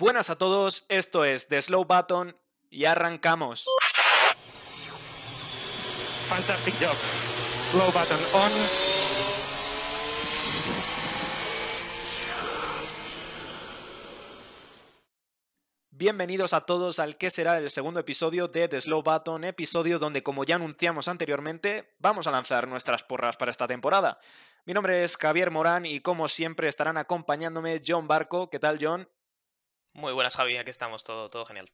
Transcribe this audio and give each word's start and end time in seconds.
Buenas 0.00 0.30
a 0.30 0.36
todos, 0.36 0.86
esto 0.88 1.26
es 1.26 1.46
The 1.48 1.60
Slow 1.60 1.84
Button 1.84 2.34
y 2.70 2.86
arrancamos. 2.86 3.66
Fantastic 6.26 6.74
job. 6.80 6.96
Slow 7.70 7.92
button 7.92 8.18
on. 8.32 8.50
Bienvenidos 15.90 16.54
a 16.54 16.62
todos 16.62 16.98
al 16.98 17.18
que 17.18 17.28
será 17.28 17.58
el 17.58 17.70
segundo 17.70 18.00
episodio 18.00 18.48
de 18.48 18.68
The 18.68 18.80
Slow 18.80 19.02
Button, 19.02 19.44
episodio 19.44 19.98
donde, 19.98 20.22
como 20.22 20.44
ya 20.44 20.54
anunciamos 20.54 21.08
anteriormente, 21.08 21.92
vamos 21.98 22.26
a 22.26 22.30
lanzar 22.30 22.66
nuestras 22.66 23.02
porras 23.02 23.36
para 23.36 23.50
esta 23.50 23.66
temporada. 23.66 24.18
Mi 24.64 24.72
nombre 24.72 25.04
es 25.04 25.18
Javier 25.18 25.50
Morán 25.50 25.84
y 25.84 26.00
como 26.00 26.26
siempre 26.26 26.68
estarán 26.68 26.96
acompañándome 26.96 27.82
John 27.86 28.08
Barco. 28.08 28.48
¿Qué 28.48 28.58
tal, 28.58 28.78
John? 28.80 29.06
Muy 29.94 30.12
buenas, 30.12 30.36
Javi, 30.36 30.56
aquí 30.56 30.70
estamos, 30.70 31.04
todo, 31.04 31.30
todo 31.30 31.44
genial. 31.46 31.70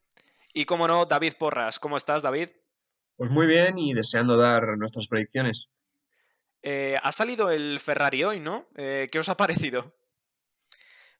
Y 0.52 0.64
como 0.64 0.88
no, 0.88 1.04
David 1.04 1.34
Porras. 1.38 1.78
¿Cómo 1.78 1.96
estás, 1.96 2.22
David? 2.22 2.48
Pues 3.16 3.30
muy 3.30 3.46
bien 3.46 3.78
y 3.78 3.94
deseando 3.94 4.36
dar 4.36 4.78
nuestras 4.78 5.06
predicciones. 5.06 5.68
Eh, 6.62 6.96
ha 7.02 7.12
salido 7.12 7.50
el 7.50 7.78
Ferrari 7.78 8.24
hoy, 8.24 8.40
¿no? 8.40 8.66
Eh, 8.76 9.08
¿Qué 9.12 9.18
os 9.18 9.28
ha 9.28 9.36
parecido? 9.36 9.94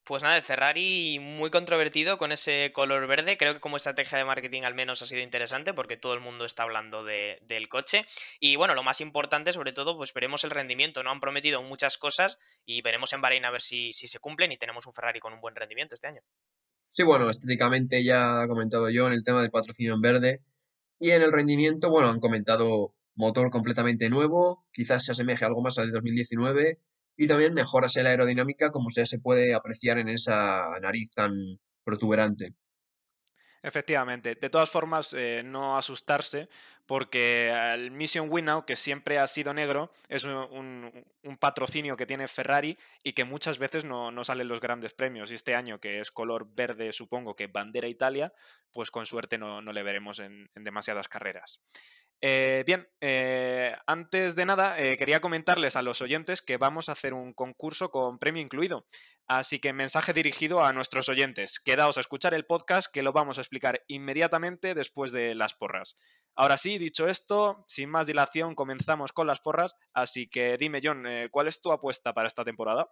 Pues 0.06 0.22
nada, 0.22 0.36
el 0.36 0.42
Ferrari 0.42 1.18
muy 1.18 1.50
controvertido 1.50 2.16
con 2.16 2.30
ese 2.30 2.70
color 2.72 3.06
verde. 3.08 3.36
Creo 3.36 3.54
que 3.54 3.60
como 3.60 3.76
estrategia 3.76 4.18
de 4.18 4.24
marketing 4.24 4.62
al 4.62 4.74
menos 4.74 5.02
ha 5.02 5.06
sido 5.06 5.20
interesante 5.20 5.74
porque 5.74 5.96
todo 5.96 6.14
el 6.14 6.20
mundo 6.20 6.44
está 6.44 6.62
hablando 6.62 7.02
de, 7.02 7.38
del 7.42 7.68
coche. 7.68 8.06
Y 8.38 8.54
bueno, 8.54 8.74
lo 8.74 8.84
más 8.84 9.00
importante 9.00 9.52
sobre 9.52 9.72
todo, 9.72 9.96
pues 9.96 10.14
veremos 10.14 10.44
el 10.44 10.50
rendimiento. 10.50 11.02
No 11.02 11.10
han 11.10 11.20
prometido 11.20 11.60
muchas 11.60 11.98
cosas 11.98 12.38
y 12.64 12.82
veremos 12.82 13.12
en 13.12 13.20
Bahrein 13.20 13.44
a 13.44 13.50
ver 13.50 13.62
si, 13.62 13.92
si 13.92 14.06
se 14.06 14.20
cumplen 14.20 14.52
y 14.52 14.56
tenemos 14.56 14.86
un 14.86 14.92
Ferrari 14.92 15.18
con 15.18 15.32
un 15.32 15.40
buen 15.40 15.56
rendimiento 15.56 15.94
este 15.94 16.06
año. 16.06 16.22
Sí, 16.96 17.02
bueno, 17.02 17.28
estéticamente 17.28 18.02
ya 18.02 18.40
ha 18.40 18.48
comentado 18.48 18.88
yo 18.88 19.06
en 19.06 19.12
el 19.12 19.22
tema 19.22 19.42
del 19.42 19.50
patrocinio 19.50 19.92
en 19.94 20.00
verde. 20.00 20.42
Y 21.00 21.10
en 21.12 21.22
el 21.22 21.32
rendimiento, 21.32 21.90
bueno, 21.90 22.08
han 22.08 22.20
comentado 22.20 22.94
motor 23.16 23.50
completamente 23.50 24.10
nuevo, 24.10 24.64
quizás 24.72 25.04
se 25.04 25.12
asemeje 25.12 25.44
algo 25.44 25.62
más 25.62 25.78
al 25.78 25.88
de 25.88 25.92
2019 25.92 26.80
y 27.16 27.26
también 27.28 27.54
mejoras 27.54 27.96
en 27.96 28.04
la 28.04 28.10
aerodinámica 28.10 28.70
como 28.72 28.88
ya 28.94 29.06
se 29.06 29.18
puede 29.18 29.54
apreciar 29.54 29.98
en 29.98 30.08
esa 30.08 30.70
nariz 30.80 31.10
tan 31.12 31.32
protuberante. 31.84 32.54
Efectivamente. 33.66 34.36
De 34.36 34.48
todas 34.48 34.70
formas, 34.70 35.12
eh, 35.12 35.42
no 35.44 35.76
asustarse, 35.76 36.48
porque 36.86 37.50
el 37.74 37.90
Mission 37.90 38.28
Winnow, 38.30 38.64
que 38.64 38.76
siempre 38.76 39.18
ha 39.18 39.26
sido 39.26 39.52
negro, 39.52 39.90
es 40.08 40.22
un, 40.22 41.04
un, 41.24 41.36
patrocinio 41.36 41.96
que 41.96 42.06
tiene 42.06 42.28
Ferrari 42.28 42.78
y 43.02 43.12
que 43.12 43.24
muchas 43.24 43.58
veces 43.58 43.84
no, 43.84 44.12
no 44.12 44.22
salen 44.22 44.46
los 44.46 44.60
grandes 44.60 44.94
premios. 44.94 45.32
Y 45.32 45.34
este 45.34 45.56
año, 45.56 45.80
que 45.80 45.98
es 45.98 46.12
color 46.12 46.46
verde, 46.54 46.92
supongo 46.92 47.34
que 47.34 47.48
bandera 47.48 47.88
Italia, 47.88 48.32
pues 48.70 48.92
con 48.92 49.04
suerte 49.04 49.36
no, 49.36 49.60
no 49.60 49.72
le 49.72 49.82
veremos 49.82 50.20
en, 50.20 50.48
en 50.54 50.62
demasiadas 50.62 51.08
carreras. 51.08 51.60
Eh, 52.22 52.64
bien, 52.66 52.88
eh, 53.00 53.76
antes 53.86 54.34
de 54.36 54.46
nada, 54.46 54.78
eh, 54.78 54.96
quería 54.96 55.20
comentarles 55.20 55.76
a 55.76 55.82
los 55.82 56.00
oyentes 56.00 56.40
que 56.40 56.56
vamos 56.56 56.88
a 56.88 56.92
hacer 56.92 57.12
un 57.12 57.34
concurso 57.34 57.90
con 57.90 58.18
premio 58.18 58.42
incluido. 58.42 58.86
Así 59.28 59.58
que 59.58 59.72
mensaje 59.72 60.12
dirigido 60.12 60.64
a 60.64 60.72
nuestros 60.72 61.08
oyentes. 61.08 61.60
Quedaos 61.60 61.98
a 61.98 62.00
escuchar 62.00 62.32
el 62.32 62.46
podcast 62.46 62.92
que 62.92 63.02
lo 63.02 63.12
vamos 63.12 63.38
a 63.38 63.40
explicar 63.42 63.82
inmediatamente 63.88 64.74
después 64.74 65.12
de 65.12 65.34
las 65.34 65.54
porras. 65.54 65.98
Ahora 66.34 66.56
sí, 66.58 66.78
dicho 66.78 67.08
esto, 67.08 67.64
sin 67.66 67.90
más 67.90 68.06
dilación, 68.06 68.54
comenzamos 68.54 69.12
con 69.12 69.26
las 69.26 69.40
porras. 69.40 69.74
Así 69.92 70.28
que 70.28 70.56
dime, 70.56 70.80
John, 70.82 71.04
¿cuál 71.30 71.48
es 71.48 71.60
tu 71.60 71.72
apuesta 71.72 72.14
para 72.14 72.28
esta 72.28 72.44
temporada? 72.44 72.88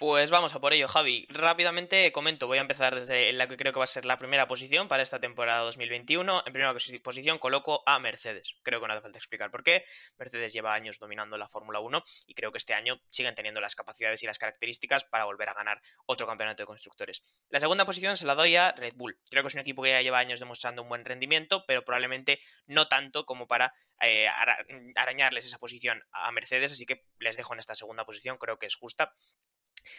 Pues 0.00 0.30
vamos 0.30 0.54
a 0.54 0.60
por 0.62 0.72
ello, 0.72 0.88
Javi. 0.88 1.26
Rápidamente 1.28 2.10
comento, 2.10 2.46
voy 2.46 2.56
a 2.56 2.62
empezar 2.62 2.94
desde 2.94 3.34
la 3.34 3.46
que 3.46 3.58
creo 3.58 3.74
que 3.74 3.80
va 3.80 3.84
a 3.84 3.86
ser 3.86 4.06
la 4.06 4.16
primera 4.16 4.48
posición 4.48 4.88
para 4.88 5.02
esta 5.02 5.20
temporada 5.20 5.60
2021. 5.64 6.42
En 6.46 6.52
primera 6.54 6.72
posición 7.02 7.38
coloco 7.38 7.82
a 7.84 7.98
Mercedes. 7.98 8.54
Creo 8.62 8.80
que 8.80 8.86
no 8.86 8.94
hace 8.94 9.02
falta 9.02 9.18
explicar 9.18 9.50
por 9.50 9.62
qué. 9.62 9.84
Mercedes 10.16 10.54
lleva 10.54 10.72
años 10.72 10.98
dominando 10.98 11.36
la 11.36 11.50
Fórmula 11.50 11.80
1 11.80 12.02
y 12.26 12.32
creo 12.32 12.50
que 12.50 12.56
este 12.56 12.72
año 12.72 12.98
siguen 13.10 13.34
teniendo 13.34 13.60
las 13.60 13.74
capacidades 13.74 14.22
y 14.22 14.26
las 14.26 14.38
características 14.38 15.04
para 15.04 15.26
volver 15.26 15.50
a 15.50 15.52
ganar 15.52 15.82
otro 16.06 16.26
campeonato 16.26 16.62
de 16.62 16.66
constructores. 16.66 17.22
La 17.50 17.60
segunda 17.60 17.84
posición 17.84 18.16
se 18.16 18.24
la 18.24 18.34
doy 18.34 18.56
a 18.56 18.72
Red 18.72 18.94
Bull. 18.96 19.18
Creo 19.28 19.42
que 19.42 19.48
es 19.48 19.54
un 19.54 19.60
equipo 19.60 19.82
que 19.82 19.90
ya 19.90 20.00
lleva 20.00 20.18
años 20.18 20.40
demostrando 20.40 20.80
un 20.80 20.88
buen 20.88 21.04
rendimiento, 21.04 21.66
pero 21.66 21.84
probablemente 21.84 22.40
no 22.64 22.88
tanto 22.88 23.26
como 23.26 23.46
para 23.46 23.74
eh, 24.00 24.26
arañarles 24.96 25.44
esa 25.44 25.58
posición 25.58 26.02
a 26.10 26.32
Mercedes, 26.32 26.72
así 26.72 26.86
que 26.86 27.04
les 27.18 27.36
dejo 27.36 27.52
en 27.52 27.60
esta 27.60 27.74
segunda 27.74 28.06
posición, 28.06 28.38
creo 28.38 28.58
que 28.58 28.64
es 28.64 28.76
justa. 28.76 29.12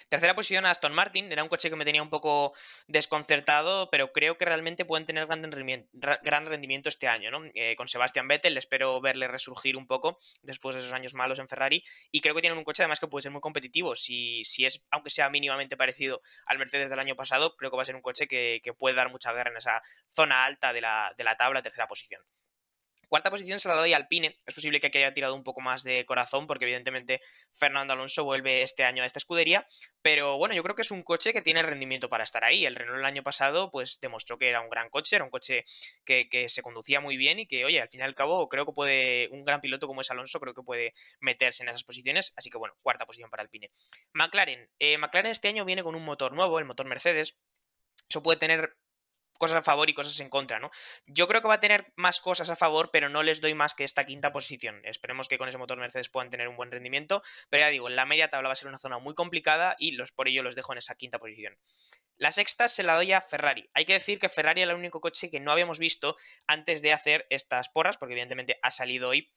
Tercera 0.09 0.35
posición 0.35 0.65
Aston 0.65 0.93
Martin, 0.93 1.31
era 1.31 1.43
un 1.43 1.49
coche 1.49 1.69
que 1.69 1.75
me 1.75 1.85
tenía 1.85 2.01
un 2.01 2.09
poco 2.09 2.53
desconcertado, 2.87 3.89
pero 3.89 4.11
creo 4.11 4.37
que 4.37 4.45
realmente 4.45 4.85
pueden 4.85 5.05
tener 5.05 5.27
gran 5.27 6.45
rendimiento, 6.45 6.89
este 6.89 7.07
año, 7.07 7.31
¿no? 7.31 7.49
Eh, 7.53 7.75
con 7.75 7.87
Sebastian 7.87 8.27
Vettel 8.27 8.57
espero 8.57 8.99
verle 9.01 9.27
resurgir 9.27 9.77
un 9.77 9.87
poco 9.87 10.19
después 10.41 10.75
de 10.75 10.81
esos 10.81 10.93
años 10.93 11.13
malos 11.13 11.39
en 11.39 11.47
Ferrari 11.47 11.83
y 12.11 12.21
creo 12.21 12.35
que 12.35 12.41
tienen 12.41 12.57
un 12.57 12.63
coche 12.63 12.83
además 12.83 12.99
que 12.99 13.07
puede 13.07 13.23
ser 13.23 13.31
muy 13.31 13.41
competitivo, 13.41 13.95
si, 13.95 14.43
si 14.43 14.65
es, 14.65 14.85
aunque 14.91 15.09
sea 15.09 15.29
mínimamente 15.29 15.77
parecido 15.77 16.21
al 16.45 16.57
Mercedes 16.57 16.89
del 16.89 16.99
año 16.99 17.15
pasado, 17.15 17.55
creo 17.55 17.71
que 17.71 17.77
va 17.77 17.83
a 17.83 17.85
ser 17.85 17.95
un 17.95 18.01
coche 18.01 18.27
que, 18.27 18.61
que 18.63 18.73
puede 18.73 18.95
dar 18.95 19.09
mucha 19.09 19.33
guerra 19.33 19.51
en 19.51 19.57
esa 19.57 19.81
zona 20.09 20.45
alta 20.45 20.73
de 20.73 20.81
la, 20.81 21.13
de 21.17 21.23
la 21.23 21.35
tabla, 21.35 21.61
tercera 21.61 21.87
posición. 21.87 22.21
Cuarta 23.11 23.29
posición 23.29 23.59
se 23.59 23.67
la 23.67 23.75
doy 23.75 23.91
al 23.91 24.03
Alpine. 24.03 24.37
Es 24.45 24.55
posible 24.55 24.79
que 24.79 24.87
haya 24.97 25.13
tirado 25.13 25.35
un 25.35 25.43
poco 25.43 25.59
más 25.59 25.83
de 25.83 26.05
corazón, 26.05 26.47
porque 26.47 26.63
evidentemente 26.63 27.19
Fernando 27.51 27.91
Alonso 27.91 28.23
vuelve 28.23 28.61
este 28.61 28.85
año 28.85 29.03
a 29.03 29.05
esta 29.05 29.19
escudería. 29.19 29.67
Pero 30.01 30.37
bueno, 30.37 30.55
yo 30.55 30.63
creo 30.63 30.75
que 30.75 30.83
es 30.83 30.91
un 30.91 31.03
coche 31.03 31.33
que 31.33 31.41
tiene 31.41 31.61
rendimiento 31.61 32.07
para 32.07 32.23
estar 32.23 32.45
ahí. 32.45 32.65
El 32.65 32.73
Renault 32.73 32.99
el 32.99 33.05
año 33.05 33.21
pasado, 33.21 33.69
pues 33.69 33.99
demostró 33.99 34.37
que 34.37 34.47
era 34.47 34.61
un 34.61 34.69
gran 34.69 34.89
coche, 34.89 35.17
era 35.17 35.25
un 35.25 35.29
coche 35.29 35.65
que, 36.05 36.29
que 36.29 36.47
se 36.47 36.61
conducía 36.61 37.01
muy 37.01 37.17
bien 37.17 37.39
y 37.39 37.47
que, 37.47 37.65
oye, 37.65 37.81
al 37.81 37.89
fin 37.89 37.99
y 37.99 38.03
al 38.03 38.15
cabo, 38.15 38.47
creo 38.47 38.65
que 38.65 38.71
puede, 38.71 39.27
un 39.33 39.43
gran 39.43 39.59
piloto 39.59 39.87
como 39.87 39.99
es 39.99 40.09
Alonso, 40.09 40.39
creo 40.39 40.53
que 40.53 40.63
puede 40.63 40.93
meterse 41.19 41.63
en 41.63 41.69
esas 41.69 41.83
posiciones. 41.83 42.31
Así 42.37 42.49
que 42.49 42.57
bueno, 42.57 42.75
cuarta 42.81 43.05
posición 43.05 43.29
para 43.29 43.43
Alpine. 43.43 43.71
McLaren. 44.13 44.69
Eh, 44.79 44.97
McLaren 44.97 45.31
este 45.31 45.49
año 45.49 45.65
viene 45.65 45.83
con 45.83 45.95
un 45.95 46.05
motor 46.05 46.31
nuevo, 46.31 46.59
el 46.59 46.65
motor 46.65 46.85
Mercedes. 46.85 47.35
Eso 48.07 48.23
puede 48.23 48.39
tener 48.39 48.77
cosas 49.41 49.57
a 49.57 49.63
favor 49.63 49.89
y 49.89 49.95
cosas 49.95 50.19
en 50.19 50.29
contra, 50.29 50.59
¿no? 50.59 50.69
Yo 51.07 51.27
creo 51.27 51.41
que 51.41 51.47
va 51.47 51.55
a 51.55 51.59
tener 51.59 51.91
más 51.95 52.19
cosas 52.19 52.51
a 52.51 52.55
favor, 52.55 52.91
pero 52.93 53.09
no 53.09 53.23
les 53.23 53.41
doy 53.41 53.55
más 53.55 53.73
que 53.73 53.83
esta 53.83 54.05
quinta 54.05 54.31
posición. 54.31 54.79
Esperemos 54.83 55.27
que 55.27 55.39
con 55.39 55.49
ese 55.49 55.57
motor 55.57 55.79
Mercedes 55.79 56.09
puedan 56.09 56.29
tener 56.29 56.47
un 56.47 56.55
buen 56.55 56.69
rendimiento, 56.69 57.23
pero 57.49 57.61
ya 57.61 57.69
digo, 57.69 57.89
en 57.89 57.95
la 57.95 58.05
media 58.05 58.29
tabla 58.29 58.49
va 58.49 58.53
a 58.53 58.55
ser 58.55 58.67
una 58.67 58.77
zona 58.77 58.99
muy 58.99 59.15
complicada 59.15 59.75
y 59.79 59.93
los, 59.93 60.11
por 60.11 60.27
ello 60.27 60.43
los 60.43 60.53
dejo 60.53 60.73
en 60.73 60.77
esa 60.77 60.93
quinta 60.93 61.17
posición. 61.17 61.57
La 62.17 62.29
sexta 62.29 62.67
se 62.67 62.83
la 62.83 62.93
doy 62.93 63.13
a 63.13 63.21
Ferrari. 63.21 63.67
Hay 63.73 63.85
que 63.85 63.93
decir 63.93 64.19
que 64.19 64.29
Ferrari 64.29 64.61
era 64.61 64.73
el 64.73 64.77
único 64.77 65.01
coche 65.01 65.31
que 65.31 65.39
no 65.39 65.51
habíamos 65.51 65.79
visto 65.79 66.17
antes 66.45 66.83
de 66.83 66.93
hacer 66.93 67.25
estas 67.31 67.69
porras, 67.69 67.97
porque 67.97 68.13
evidentemente 68.13 68.59
ha 68.61 68.69
salido 68.69 69.09
hoy 69.09 69.33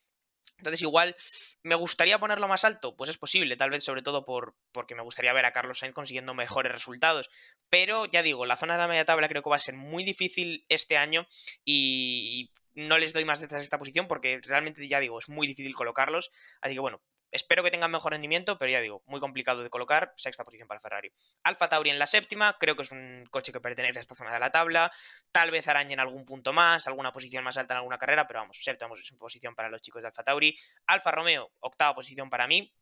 entonces, 0.58 0.82
igual, 0.82 1.14
¿me 1.62 1.74
gustaría 1.74 2.18
ponerlo 2.18 2.48
más 2.48 2.64
alto? 2.64 2.96
Pues 2.96 3.10
es 3.10 3.18
posible, 3.18 3.56
tal 3.56 3.70
vez 3.70 3.84
sobre 3.84 4.02
todo 4.02 4.24
por, 4.24 4.54
porque 4.72 4.94
me 4.94 5.02
gustaría 5.02 5.32
ver 5.32 5.44
a 5.44 5.52
Carlos 5.52 5.80
Sainz 5.80 5.94
consiguiendo 5.94 6.32
mejores 6.32 6.72
resultados. 6.72 7.28
Pero 7.68 8.06
ya 8.06 8.22
digo, 8.22 8.46
la 8.46 8.56
zona 8.56 8.74
de 8.74 8.80
la 8.80 8.88
media 8.88 9.04
tabla 9.04 9.28
creo 9.28 9.42
que 9.42 9.50
va 9.50 9.56
a 9.56 9.58
ser 9.58 9.74
muy 9.74 10.04
difícil 10.04 10.64
este 10.68 10.96
año 10.96 11.26
y 11.64 12.50
no 12.74 12.98
les 12.98 13.12
doy 13.12 13.24
más 13.24 13.46
de 13.46 13.58
esta 13.60 13.78
posición 13.78 14.08
porque 14.08 14.40
realmente, 14.42 14.86
ya 14.88 15.00
digo, 15.00 15.18
es 15.18 15.28
muy 15.28 15.46
difícil 15.46 15.74
colocarlos. 15.74 16.30
Así 16.60 16.74
que 16.74 16.80
bueno, 16.80 17.00
Espero 17.34 17.64
que 17.64 17.72
tengan 17.72 17.90
mejor 17.90 18.12
rendimiento, 18.12 18.56
pero 18.58 18.70
ya 18.70 18.80
digo, 18.80 19.02
muy 19.06 19.18
complicado 19.18 19.64
de 19.64 19.68
colocar. 19.68 20.12
Sexta 20.14 20.44
posición 20.44 20.68
para 20.68 20.78
Ferrari. 20.78 21.12
Alfa 21.42 21.68
Tauri 21.68 21.90
en 21.90 21.98
la 21.98 22.06
séptima, 22.06 22.56
creo 22.60 22.76
que 22.76 22.82
es 22.82 22.92
un 22.92 23.24
coche 23.28 23.50
que 23.50 23.60
pertenece 23.60 23.98
a 23.98 24.02
esta 24.02 24.14
zona 24.14 24.32
de 24.32 24.38
la 24.38 24.52
tabla. 24.52 24.92
Tal 25.32 25.50
vez 25.50 25.66
arañen 25.66 25.98
algún 25.98 26.24
punto 26.24 26.52
más, 26.52 26.86
alguna 26.86 27.12
posición 27.12 27.42
más 27.42 27.56
alta 27.56 27.74
en 27.74 27.78
alguna 27.78 27.98
carrera, 27.98 28.28
pero 28.28 28.38
vamos, 28.38 28.58
séptima 28.62 28.94
posición 29.18 29.56
para 29.56 29.68
los 29.68 29.82
chicos 29.82 30.00
de 30.02 30.08
Alfa 30.08 30.22
Tauri. 30.22 30.56
Alfa 30.86 31.10
Romeo, 31.10 31.50
octava 31.58 31.92
posición 31.96 32.30
para 32.30 32.46
mí 32.46 32.72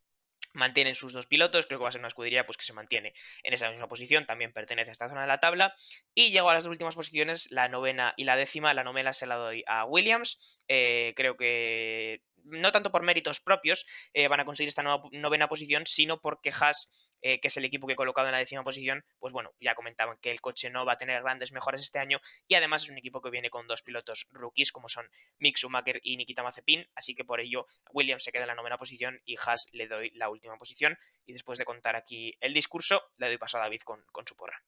mantienen 0.54 0.94
sus 0.94 1.12
dos 1.12 1.26
pilotos, 1.26 1.66
creo 1.66 1.78
que 1.78 1.84
va 1.84 1.88
a 1.88 1.92
ser 1.92 2.00
una 2.00 2.08
escudería 2.08 2.44
pues, 2.44 2.56
que 2.56 2.64
se 2.64 2.72
mantiene 2.72 3.14
en 3.42 3.54
esa 3.54 3.70
misma 3.70 3.88
posición, 3.88 4.26
también 4.26 4.52
pertenece 4.52 4.90
a 4.90 4.92
esta 4.92 5.08
zona 5.08 5.22
de 5.22 5.28
la 5.28 5.38
tabla, 5.38 5.74
y 6.14 6.30
llego 6.30 6.50
a 6.50 6.54
las 6.54 6.64
dos 6.64 6.70
últimas 6.70 6.94
posiciones, 6.94 7.50
la 7.50 7.68
novena 7.68 8.14
y 8.16 8.24
la 8.24 8.36
décima, 8.36 8.74
la 8.74 8.84
novena 8.84 9.12
se 9.12 9.26
la 9.26 9.36
doy 9.36 9.64
a 9.66 9.84
Williams, 9.84 10.38
eh, 10.68 11.14
creo 11.16 11.36
que 11.36 12.22
no 12.44 12.72
tanto 12.72 12.90
por 12.90 13.02
méritos 13.02 13.40
propios 13.40 13.86
eh, 14.12 14.28
van 14.28 14.40
a 14.40 14.44
conseguir 14.44 14.68
esta 14.68 14.82
novena 14.82 15.48
posición, 15.48 15.86
sino 15.86 16.20
porque 16.20 16.50
Haas, 16.50 16.90
eh, 17.20 17.40
que 17.40 17.48
es 17.48 17.56
el 17.56 17.64
equipo 17.64 17.86
que 17.86 17.92
he 17.92 17.96
colocado 17.96 18.28
en 18.28 18.32
la 18.32 18.38
décima 18.38 18.64
posición, 18.64 19.04
pues 19.18 19.32
bueno, 19.32 19.52
ya 19.60 19.74
comentaban 19.74 20.18
que 20.20 20.30
el 20.30 20.40
coche 20.40 20.70
no 20.70 20.84
va 20.84 20.92
a 20.92 20.96
tener 20.96 21.22
grandes 21.22 21.52
mejoras 21.52 21.80
este 21.80 21.98
año 21.98 22.20
y 22.48 22.54
además 22.54 22.82
es 22.82 22.90
un 22.90 22.98
equipo 22.98 23.20
que 23.20 23.30
viene 23.30 23.50
con 23.50 23.66
dos 23.66 23.82
pilotos 23.82 24.28
rookies 24.32 24.72
como 24.72 24.88
son 24.88 25.06
Mick 25.38 25.56
Schumacher 25.56 26.00
y 26.02 26.16
Nikita 26.16 26.42
Mazepin, 26.42 26.86
así 26.94 27.14
que 27.14 27.24
por 27.24 27.40
ello 27.40 27.66
Williams 27.92 28.24
se 28.24 28.32
queda 28.32 28.42
en 28.42 28.48
la 28.48 28.54
novena 28.54 28.78
posición 28.78 29.20
y 29.24 29.36
Haas 29.36 29.68
le 29.72 29.86
doy 29.86 30.10
la 30.14 30.28
última 30.28 30.56
posición 30.56 30.98
y 31.24 31.32
después 31.32 31.58
de 31.58 31.64
contar 31.64 31.96
aquí 31.96 32.34
el 32.40 32.54
discurso, 32.54 33.00
le 33.16 33.28
doy 33.28 33.38
paso 33.38 33.58
a 33.58 33.60
David 33.60 33.80
con, 33.84 34.02
su 34.26 34.36
porra. 34.36 34.62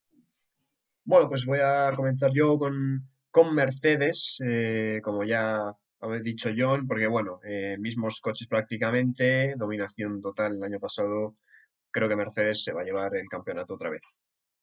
Bueno, 1.04 1.28
pues 1.28 1.44
voy 1.44 1.58
a 1.62 1.92
comenzar 1.94 2.30
yo 2.32 2.58
con, 2.58 3.08
con 3.30 3.54
Mercedes, 3.54 4.38
eh, 4.44 5.00
como 5.02 5.24
ya 5.24 5.76
haber 6.04 6.22
dicho 6.22 6.50
John, 6.56 6.86
porque 6.86 7.06
bueno, 7.06 7.40
eh, 7.44 7.76
mismos 7.78 8.20
coches 8.20 8.46
prácticamente, 8.46 9.54
dominación 9.56 10.20
total 10.20 10.56
el 10.56 10.62
año 10.62 10.78
pasado, 10.78 11.36
creo 11.90 12.08
que 12.08 12.16
Mercedes 12.16 12.62
se 12.62 12.72
va 12.72 12.82
a 12.82 12.84
llevar 12.84 13.16
el 13.16 13.28
campeonato 13.28 13.74
otra 13.74 13.90
vez. 13.90 14.02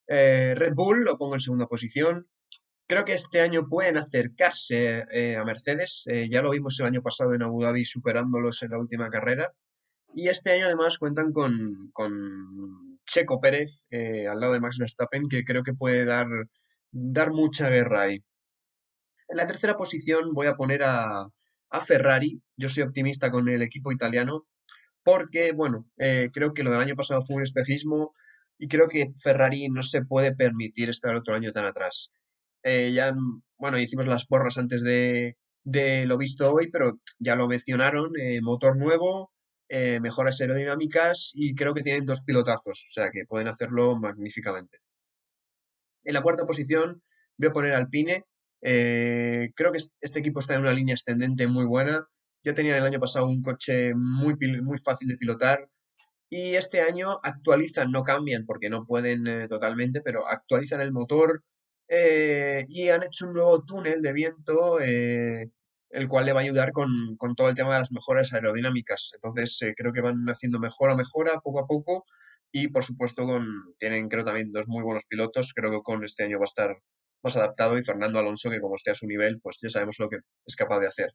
Eh, 0.08 0.54
Red 0.56 0.74
Bull 0.74 1.04
lo 1.04 1.18
pongo 1.18 1.34
en 1.34 1.40
segunda 1.40 1.66
posición. 1.66 2.28
Creo 2.88 3.04
que 3.04 3.14
este 3.14 3.40
año 3.40 3.68
pueden 3.68 3.96
acercarse 3.96 5.04
eh, 5.10 5.36
a 5.36 5.44
Mercedes. 5.44 6.04
Ya 6.30 6.42
lo 6.42 6.50
vimos 6.50 6.78
el 6.78 6.86
año 6.86 7.02
pasado 7.02 7.32
en 7.32 7.42
Abu 7.42 7.62
Dhabi 7.62 7.84
superándolos 7.84 8.62
en 8.62 8.70
la 8.70 8.78
última 8.78 9.08
carrera. 9.08 9.52
Y 10.14 10.28
este 10.28 10.52
año 10.52 10.66
además 10.66 10.98
cuentan 10.98 11.32
con, 11.32 11.90
con 11.92 12.98
Checo 13.06 13.40
Pérez 13.40 13.86
al 13.90 14.40
lado 14.40 14.52
de 14.52 14.60
Max 14.60 14.76
Verstappen, 14.78 15.28
que 15.28 15.44
creo 15.44 15.62
que 15.62 15.72
puede 15.72 16.04
dar, 16.04 16.26
dar 16.90 17.30
mucha 17.30 17.70
guerra 17.70 18.02
ahí. 18.02 18.22
En 19.32 19.38
la 19.38 19.46
tercera 19.46 19.78
posición 19.78 20.34
voy 20.34 20.46
a 20.46 20.56
poner 20.56 20.82
a, 20.84 21.26
Ferrari. 21.86 22.42
Yo 22.54 22.68
soy 22.68 22.82
optimista 22.82 23.30
con 23.30 23.48
el 23.48 23.62
equipo 23.62 23.90
italiano 23.90 24.46
porque, 25.02 25.52
bueno, 25.52 25.86
eh, 25.96 26.28
creo 26.30 26.52
que 26.52 26.62
lo 26.62 26.70
del 26.70 26.80
año 26.80 26.96
pasado 26.96 27.22
fue 27.22 27.36
un 27.36 27.42
espejismo 27.42 28.12
y 28.58 28.68
creo 28.68 28.88
que 28.88 29.10
Ferrari 29.22 29.70
no 29.70 29.82
se 29.82 30.04
puede 30.04 30.36
permitir 30.36 30.90
estar 30.90 31.16
otro 31.16 31.34
año 31.34 31.50
tan 31.50 31.64
atrás. 31.64 32.12
Eh, 32.62 32.92
ya, 32.92 33.14
bueno, 33.56 33.78
hicimos 33.78 34.06
las 34.06 34.26
porras 34.26 34.58
antes 34.58 34.82
de, 34.82 35.38
lo 35.64 36.18
visto 36.18 36.52
hoy, 36.52 36.70
pero 36.70 36.92
ya 37.18 37.34
lo 37.34 37.48
mencionaron, 37.48 38.12
eh, 38.20 38.42
motor 38.42 38.76
nuevo, 38.76 39.32
mejoras 40.02 40.38
aerodinámicas 40.42 41.30
y 41.32 41.54
creo 41.54 41.72
que 41.72 41.82
tienen 41.82 42.04
dos 42.04 42.20
pilotazos, 42.20 42.84
o 42.86 42.92
sea 42.92 43.10
que 43.10 43.24
pueden 43.24 43.48
hacerlo 43.48 43.96
magníficamente. 43.98 44.76
En 46.04 46.12
la 46.12 46.20
cuarta 46.20 46.44
posición 46.44 47.02
voy 47.38 47.48
a 47.48 47.52
poner 47.52 47.72
Alpine. 47.72 48.26
Creo 48.62 49.72
que 49.72 49.78
este 50.00 50.18
equipo 50.20 50.40
está 50.40 50.54
en 50.54 50.62
una 50.62 50.72
línea 50.72 50.94
ascendente 50.94 51.46
muy 51.46 51.64
buena. 51.64 52.06
Ya 52.44 52.54
tenían 52.54 52.76
el 52.76 52.86
año 52.86 53.00
pasado 53.00 53.26
un 53.26 53.42
coche 53.42 53.94
muy, 53.94 54.36
muy 54.62 54.78
fácil 54.78 55.08
de 55.08 55.16
pilotar 55.16 55.68
y 56.32 56.54
este 56.54 56.80
año 56.80 57.20
actualizan, 57.22 57.92
no 57.92 58.04
cambian 58.04 58.46
porque 58.46 58.70
no 58.70 58.86
pueden 58.86 59.26
eh, 59.26 59.48
totalmente, 59.48 60.00
pero 60.00 60.26
actualizan 60.26 60.80
el 60.80 60.90
motor 60.90 61.44
eh, 61.88 62.64
y 62.70 62.88
han 62.88 63.02
hecho 63.02 63.26
un 63.26 63.34
nuevo 63.34 63.62
túnel 63.64 64.00
de 64.00 64.14
viento, 64.14 64.80
eh, 64.80 65.50
el 65.90 66.08
cual 66.08 66.24
le 66.24 66.32
va 66.32 66.40
a 66.40 66.44
ayudar 66.44 66.72
con, 66.72 67.18
todo 67.36 67.50
el 67.50 67.54
tema 67.54 67.74
de 67.74 67.80
las 67.80 67.92
mejoras 67.92 68.32
aerodinámicas. 68.32 69.10
Entonces 69.14 69.60
creo 69.76 69.92
que 69.92 70.00
van 70.00 70.24
haciendo 70.26 70.58
mejora, 70.58 70.96
mejora 70.96 71.38
poco 71.40 71.60
a 71.60 71.66
poco 71.66 72.06
y 72.50 72.68
por 72.68 72.82
supuesto 72.82 73.26
con, 73.26 73.46
tienen 73.78 74.08
creo 74.08 74.24
también 74.24 74.52
dos 74.52 74.66
muy 74.68 74.82
buenos 74.82 75.04
pilotos. 75.04 75.52
Creo 75.54 75.70
que 75.70 75.82
con 75.82 76.02
este 76.02 76.24
año 76.24 76.38
va 76.38 76.44
a 76.44 76.52
estar 76.52 76.76
más 77.22 77.36
adaptado 77.36 77.78
y 77.78 77.82
Fernando 77.82 78.18
Alonso, 78.18 78.50
que 78.50 78.60
como 78.60 78.76
esté 78.76 78.90
a 78.90 78.94
su 78.94 79.06
nivel, 79.06 79.40
pues 79.40 79.58
ya 79.62 79.68
sabemos 79.68 79.96
lo 79.98 80.08
que 80.08 80.18
es 80.46 80.56
capaz 80.56 80.80
de 80.80 80.88
hacer. 80.88 81.10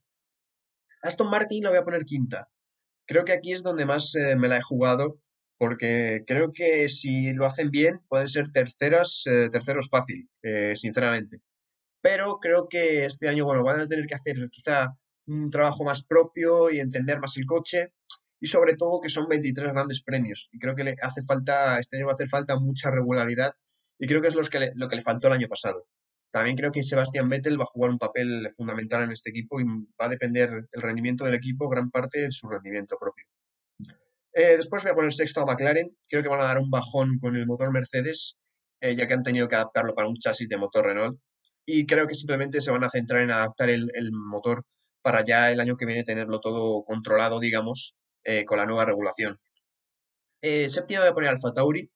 Aston 1.02 1.30
Martin 1.30 1.64
la 1.64 1.70
voy 1.70 1.78
a 1.78 1.84
poner 1.84 2.04
quinta. 2.04 2.48
Creo 3.06 3.24
que 3.24 3.32
aquí 3.32 3.52
es 3.52 3.62
donde 3.62 3.86
más 3.86 4.14
eh, 4.16 4.36
me 4.36 4.48
la 4.48 4.58
he 4.58 4.62
jugado, 4.62 5.20
porque 5.58 6.24
creo 6.26 6.52
que 6.52 6.88
si 6.88 7.32
lo 7.32 7.46
hacen 7.46 7.70
bien, 7.70 8.00
pueden 8.08 8.28
ser 8.28 8.52
terceras, 8.52 9.22
eh, 9.26 9.48
terceros 9.50 9.88
fácil, 9.88 10.28
eh, 10.42 10.74
sinceramente. 10.76 11.38
Pero 12.00 12.38
creo 12.38 12.68
que 12.68 13.04
este 13.04 13.28
año, 13.28 13.44
bueno, 13.44 13.64
van 13.64 13.80
a 13.80 13.86
tener 13.86 14.06
que 14.06 14.14
hacer 14.14 14.36
quizá 14.50 14.96
un 15.26 15.50
trabajo 15.50 15.84
más 15.84 16.04
propio 16.04 16.70
y 16.70 16.80
entender 16.80 17.18
más 17.18 17.36
el 17.36 17.46
coche. 17.46 17.92
Y 18.40 18.46
sobre 18.46 18.76
todo 18.76 19.00
que 19.00 19.08
son 19.08 19.26
23 19.28 19.72
grandes 19.72 20.02
premios. 20.02 20.48
Y 20.52 20.60
creo 20.60 20.76
que 20.76 20.84
le 20.84 20.94
hace 21.02 21.22
falta, 21.22 21.78
este 21.80 21.96
año 21.96 22.06
va 22.06 22.12
a 22.12 22.14
hacer 22.14 22.28
falta 22.28 22.56
mucha 22.56 22.90
regularidad. 22.90 23.52
Y 23.98 24.06
creo 24.06 24.22
que 24.22 24.28
es 24.28 24.34
lo 24.34 24.42
que 24.42 24.70
lo 24.74 24.88
que 24.88 24.96
le 24.96 25.02
faltó 25.02 25.28
el 25.28 25.34
año 25.34 25.48
pasado. 25.48 25.86
También 26.30 26.56
creo 26.56 26.72
que 26.72 26.82
Sebastián 26.82 27.28
Vettel 27.28 27.58
va 27.58 27.64
a 27.64 27.72
jugar 27.72 27.90
un 27.90 27.98
papel 27.98 28.48
fundamental 28.54 29.02
en 29.02 29.12
este 29.12 29.30
equipo 29.30 29.60
y 29.60 29.64
va 30.00 30.06
a 30.06 30.08
depender 30.08 30.50
el 30.70 30.82
rendimiento 30.82 31.24
del 31.24 31.34
equipo 31.34 31.68
gran 31.68 31.90
parte 31.90 32.20
de 32.20 32.30
su 32.30 32.48
rendimiento 32.48 32.98
propio. 32.98 33.24
Eh, 34.34 34.56
después 34.56 34.82
voy 34.82 34.92
a 34.92 34.94
poner 34.94 35.12
sexto 35.12 35.40
a 35.40 35.46
McLaren. 35.46 35.96
Creo 36.08 36.22
que 36.22 36.28
van 36.28 36.40
a 36.40 36.44
dar 36.44 36.58
un 36.58 36.70
bajón 36.70 37.18
con 37.18 37.34
el 37.34 37.46
motor 37.46 37.72
Mercedes, 37.72 38.36
eh, 38.80 38.94
ya 38.94 39.06
que 39.06 39.14
han 39.14 39.22
tenido 39.22 39.48
que 39.48 39.56
adaptarlo 39.56 39.94
para 39.94 40.08
un 40.08 40.16
chasis 40.16 40.48
de 40.48 40.58
motor 40.58 40.84
Renault. 40.84 41.18
Y 41.66 41.86
creo 41.86 42.06
que 42.06 42.14
simplemente 42.14 42.60
se 42.60 42.70
van 42.70 42.84
a 42.84 42.90
centrar 42.90 43.22
en 43.22 43.30
adaptar 43.30 43.70
el, 43.70 43.90
motor 44.12 44.64
para 45.02 45.24
ya 45.24 45.50
el 45.50 45.60
año 45.60 45.76
que 45.76 45.86
viene 45.86 46.04
tenerlo 46.04 46.40
todo 46.40 46.84
controlado, 46.84 47.40
digamos, 47.40 47.94
eh, 48.24 48.44
con 48.44 48.58
la 48.58 48.66
nueva 48.66 48.84
regulación. 48.84 49.38
séptimo 50.42 51.00
voy 51.00 51.08
a 51.10 51.14
poner 51.14 51.30
Alfa 51.30 51.52
Tauri. 51.52 51.90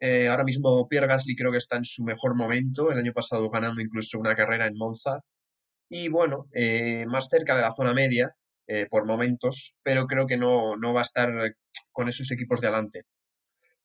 Eh, 0.00 0.28
ahora 0.28 0.44
mismo 0.44 0.86
Pierre 0.88 1.08
Gasly 1.08 1.34
creo 1.34 1.50
que 1.50 1.58
está 1.58 1.76
en 1.76 1.84
su 1.84 2.04
mejor 2.04 2.36
momento, 2.36 2.92
el 2.92 2.98
año 2.98 3.12
pasado 3.12 3.50
ganando 3.50 3.80
incluso 3.80 4.18
una 4.18 4.36
carrera 4.36 4.66
en 4.66 4.76
Monza. 4.76 5.20
Y 5.90 6.08
bueno, 6.08 6.48
eh, 6.54 7.06
más 7.06 7.28
cerca 7.28 7.56
de 7.56 7.62
la 7.62 7.72
zona 7.72 7.94
media 7.94 8.34
eh, 8.66 8.86
por 8.90 9.06
momentos, 9.06 9.76
pero 9.82 10.06
creo 10.06 10.26
que 10.26 10.36
no, 10.36 10.76
va 10.94 11.00
a 11.00 11.02
estar 11.02 11.30
con 11.92 12.08
esos 12.08 12.30
equipos 12.30 12.60
de 12.60 12.68
adelante. 12.68 13.02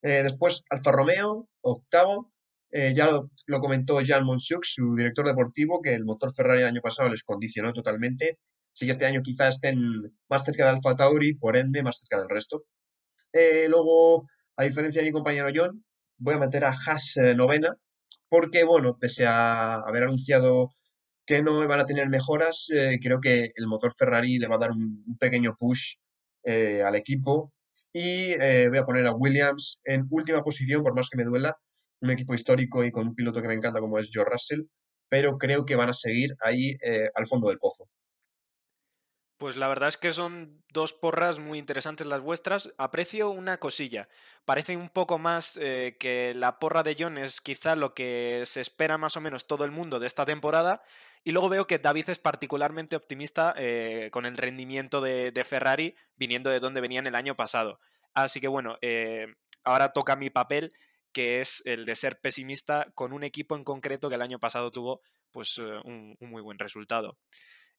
después 0.02 0.64
Alfa 0.70 0.92
Romeo, 0.92 1.48
octavo. 1.62 2.32
ya 2.72 3.10
lo, 3.48 3.60
comentó 3.62 4.00
Jan 4.06 4.26
Monchuk, 4.26 4.64
su 4.66 4.96
director 4.96 5.26
deportivo, 5.28 5.82
que 5.82 5.94
el 5.94 6.06
motor 6.06 6.34
Ferrari 6.34 6.62
el 6.62 6.68
año 6.68 6.82
pasado 6.82 7.10
les 7.10 7.24
condicionó 7.24 7.74
totalmente. 7.74 8.40
Así 8.74 8.86
que 8.86 8.92
este 8.92 9.06
año 9.06 9.22
quizás 9.24 9.56
estén 9.56 9.78
más 10.30 10.44
cerca 10.44 10.66
de 10.66 10.72
Alfa 10.72 10.96
Tauri, 10.96 11.36
por 11.36 11.58
ende, 11.58 11.84
más 11.84 12.00
cerca 12.00 12.20
del 12.20 12.30
resto. 12.30 12.66
luego, 13.70 14.28
a 14.58 14.64
diferencia 14.64 15.02
de 15.02 15.08
mi 15.08 15.14
compañero 15.14 15.50
John, 15.56 15.84
voy 16.18 16.36
a 16.36 16.40
meter 16.40 16.66
a 16.66 16.70
Haas 16.72 17.18
eh, 17.18 17.36
novena, 17.36 17.76
porque, 18.30 18.64
bueno, 18.64 18.98
pese 19.00 19.26
a 19.26 19.76
haber 19.76 20.04
anunciado 20.04 20.70
que 21.26 21.42
no 21.42 21.66
van 21.68 21.80
a 21.80 21.86
tener 21.86 22.10
mejoras, 22.10 22.68
eh, 22.74 23.00
creo 23.02 23.20
que 23.22 23.52
el 23.56 23.68
motor 23.68 23.94
Ferrari 23.94 24.40
le 24.40 24.48
va 24.48 24.56
a 24.56 24.60
dar 24.60 24.72
un, 24.72 25.18
pequeño 25.20 25.56
push 25.58 25.96
eh, 26.44 26.82
al 26.84 26.96
equipo. 26.96 27.54
Y 27.92 28.36
voy 28.70 28.78
a 28.78 28.86
poner 28.86 29.08
a 29.08 29.14
Williams 29.14 29.80
en 29.84 30.08
última 30.10 30.44
posición, 30.44 30.84
por 30.84 30.96
más 30.96 31.10
que 31.10 31.18
me 31.18 31.24
duela, 31.24 31.58
un 32.02 32.12
equipo 32.12 32.34
histórico 32.34 32.84
y 32.84 32.92
con 32.92 33.08
un 33.10 33.16
piloto 33.16 33.42
que 33.42 33.48
me 33.48 33.54
encanta 33.56 33.80
como 33.80 34.00
es 34.00 34.10
George 34.12 34.32
Russell, 34.32 34.62
pero 35.10 35.38
creo 35.38 35.66
que 35.66 35.76
van 35.76 35.90
a 35.90 35.94
seguir 35.94 36.36
ahí 36.42 36.76
al 37.16 37.28
fondo 37.28 37.50
del 37.50 37.60
pozo. 37.60 37.88
Pues 39.38 39.58
la 39.58 39.68
verdad 39.68 39.90
es 39.90 39.98
que 39.98 40.14
son 40.14 40.64
dos 40.72 40.94
porras 40.94 41.40
muy 41.40 41.58
interesantes 41.58 42.08
las 42.08 42.22
vuestras. 42.22 42.72
Aprecio 42.78 43.32
una 43.32 43.58
cosilla. 43.58 44.08
Parece 44.46 44.78
un 44.78 44.90
poco 44.90 45.18
más 45.18 45.58
eh, 45.58 45.98
que 46.00 46.34
la 46.36 46.60
porra 46.60 46.84
de 46.84 46.96
John 46.98 47.18
es 47.18 47.42
quizá 47.42 47.76
lo 47.76 47.94
que 47.94 48.44
se 48.46 48.62
espera 48.62 48.98
más 48.98 49.18
o 49.18 49.22
menos 49.22 49.48
todo 49.48 49.66
el 49.66 49.72
mundo 49.72 50.00
de 50.00 50.08
esta 50.08 50.26
temporada. 50.26 50.84
Y 51.24 51.32
luego 51.32 51.50
veo 51.50 51.68
que 51.68 51.80
David 51.80 52.10
es 52.10 52.20
particularmente 52.20 52.96
optimista 52.96 53.54
eh, 53.58 54.10
con 54.12 54.26
el 54.26 54.38
rendimiento 54.38 55.02
de, 55.02 55.44
Ferrari 55.44 55.96
viniendo 56.16 56.50
de 56.50 56.60
donde 56.60 56.82
venían 56.82 57.08
el 57.08 57.16
año 57.16 57.36
pasado. 57.36 57.80
Así 58.14 58.40
que 58.40 58.48
bueno, 58.48 58.78
eh, 58.82 59.28
ahora 59.64 59.92
toca 59.92 60.16
mi 60.16 60.30
papel 60.30 60.74
que 61.12 61.42
es 61.42 61.62
el 61.66 61.86
de 61.86 61.96
ser 61.96 62.20
pesimista 62.20 62.88
con 62.96 63.14
un 63.14 63.24
equipo 63.24 63.56
en 63.56 63.64
concreto 63.64 64.10
que 64.10 64.16
el 64.16 64.22
año 64.22 64.40
pasado 64.40 64.72
tuvo 64.72 65.02
pues 65.32 65.58
un 65.58 66.16
muy 66.20 66.42
buen 66.42 66.60
resultado. 66.60 67.18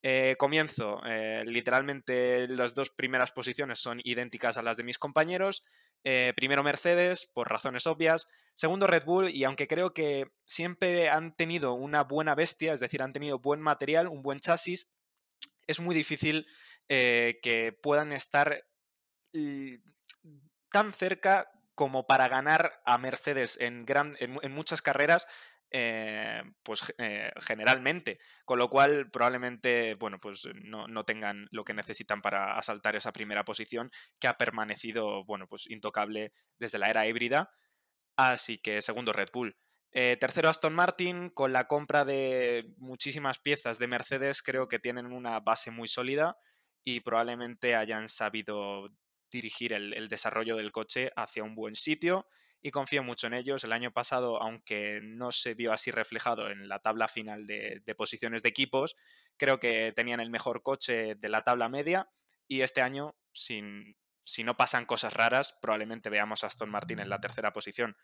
Eh, 0.06 0.36
comienzo, 0.36 1.00
eh, 1.06 1.44
literalmente 1.46 2.46
las 2.46 2.74
dos 2.74 2.90
primeras 2.90 3.32
posiciones 3.32 3.78
son 3.78 4.02
idénticas 4.04 4.58
a 4.58 4.62
las 4.62 4.76
de 4.76 4.82
mis 4.82 4.98
compañeros. 4.98 5.64
Eh, 6.04 6.34
primero 6.36 6.62
Mercedes, 6.62 7.24
por 7.24 7.48
razones 7.50 7.86
obvias. 7.86 8.28
Segundo 8.54 8.86
Red 8.86 9.06
Bull, 9.06 9.30
y 9.30 9.44
aunque 9.44 9.66
creo 9.66 9.94
que 9.94 10.26
siempre 10.44 11.08
han 11.08 11.34
tenido 11.34 11.72
una 11.72 12.04
buena 12.04 12.34
bestia, 12.34 12.74
es 12.74 12.80
decir, 12.80 13.02
han 13.02 13.14
tenido 13.14 13.38
buen 13.38 13.62
material, 13.62 14.08
un 14.08 14.20
buen 14.20 14.40
chasis, 14.40 14.92
es 15.66 15.80
muy 15.80 15.94
difícil 15.94 16.46
que 16.86 17.74
puedan 17.82 18.12
estar 18.12 18.62
tan 20.70 20.92
cerca 20.92 21.50
como 21.74 22.06
para 22.06 22.28
ganar 22.28 22.82
a 22.84 22.98
Mercedes 22.98 23.58
en, 23.58 23.86
en 23.88 24.52
muchas 24.52 24.82
carreras 24.82 25.26
eh, 25.76 26.40
pues 26.62 26.94
eh, 26.98 27.32
generalmente, 27.40 28.20
con 28.44 28.60
lo 28.60 28.70
cual 28.70 29.10
probablemente, 29.10 29.96
bueno, 29.96 30.20
pues 30.20 30.48
no, 30.54 31.04
tengan 31.04 31.48
lo 31.50 31.64
que 31.64 31.74
necesitan 31.74 32.22
para 32.22 32.56
asaltar 32.56 32.94
esa 32.94 33.12
primera 33.12 33.44
posición 33.44 33.90
que 34.20 34.28
ha 34.28 34.38
permanecido, 34.38 35.24
bueno, 35.24 35.48
pues 35.48 35.68
intocable 35.68 36.32
desde 36.60 36.78
la 36.78 36.90
era 36.90 37.08
híbrida. 37.08 37.50
Así 38.16 38.58
que 38.58 38.82
segundo 38.82 39.12
Red 39.12 39.30
Bull. 39.32 39.56
Eh, 39.90 40.16
tercero 40.20 40.48
Aston 40.48 40.76
Martin, 40.76 41.30
con 41.30 41.52
la 41.52 41.66
compra 41.66 42.04
de 42.04 42.72
muchísimas 42.76 43.40
piezas 43.40 43.80
de 43.80 43.88
Mercedes, 43.88 44.44
creo 44.44 44.68
que 44.68 44.78
tienen 44.78 45.06
una 45.06 45.40
base 45.40 45.72
muy 45.72 45.88
sólida 45.88 46.36
y 46.84 47.00
probablemente 47.00 47.74
hayan 47.74 48.06
sabido 48.06 48.90
dirigir 49.28 49.72
el 49.72 50.06
desarrollo 50.06 50.54
del 50.54 50.70
coche 50.70 51.10
hacia 51.16 51.42
un 51.42 51.56
buen 51.56 51.74
sitio 51.74 52.28
y 52.64 52.70
confío 52.70 53.02
mucho 53.02 53.26
en 53.26 53.34
ellos. 53.34 53.62
El 53.62 53.72
año 53.72 53.92
pasado, 53.92 54.42
aunque 54.42 55.00
no 55.02 55.30
se 55.30 55.52
vio 55.52 55.70
así 55.70 55.90
reflejado 55.90 56.48
en 56.48 56.66
la 56.66 56.78
tabla 56.78 57.08
final 57.08 57.46
de, 57.46 57.82
posiciones 57.94 58.42
de 58.42 58.48
equipos, 58.48 58.96
creo 59.36 59.60
que 59.60 59.92
tenían 59.94 60.18
el 60.18 60.30
mejor 60.30 60.62
coche 60.62 61.14
de 61.14 61.28
la 61.28 61.42
tabla 61.42 61.68
media 61.68 62.08
y 62.48 62.62
este 62.62 62.80
año, 62.80 63.16
sin, 63.32 63.98
si 64.24 64.44
no 64.44 64.56
pasan 64.56 64.86
cosas 64.86 65.12
raras, 65.12 65.58
probablemente 65.60 66.08
veamos 66.08 66.42
a 66.42 66.46
Aston 66.46 66.70
Martin 66.70 67.00
en 67.00 67.10
la 67.10 67.20
tercera 67.20 67.52
posición. 67.52 67.98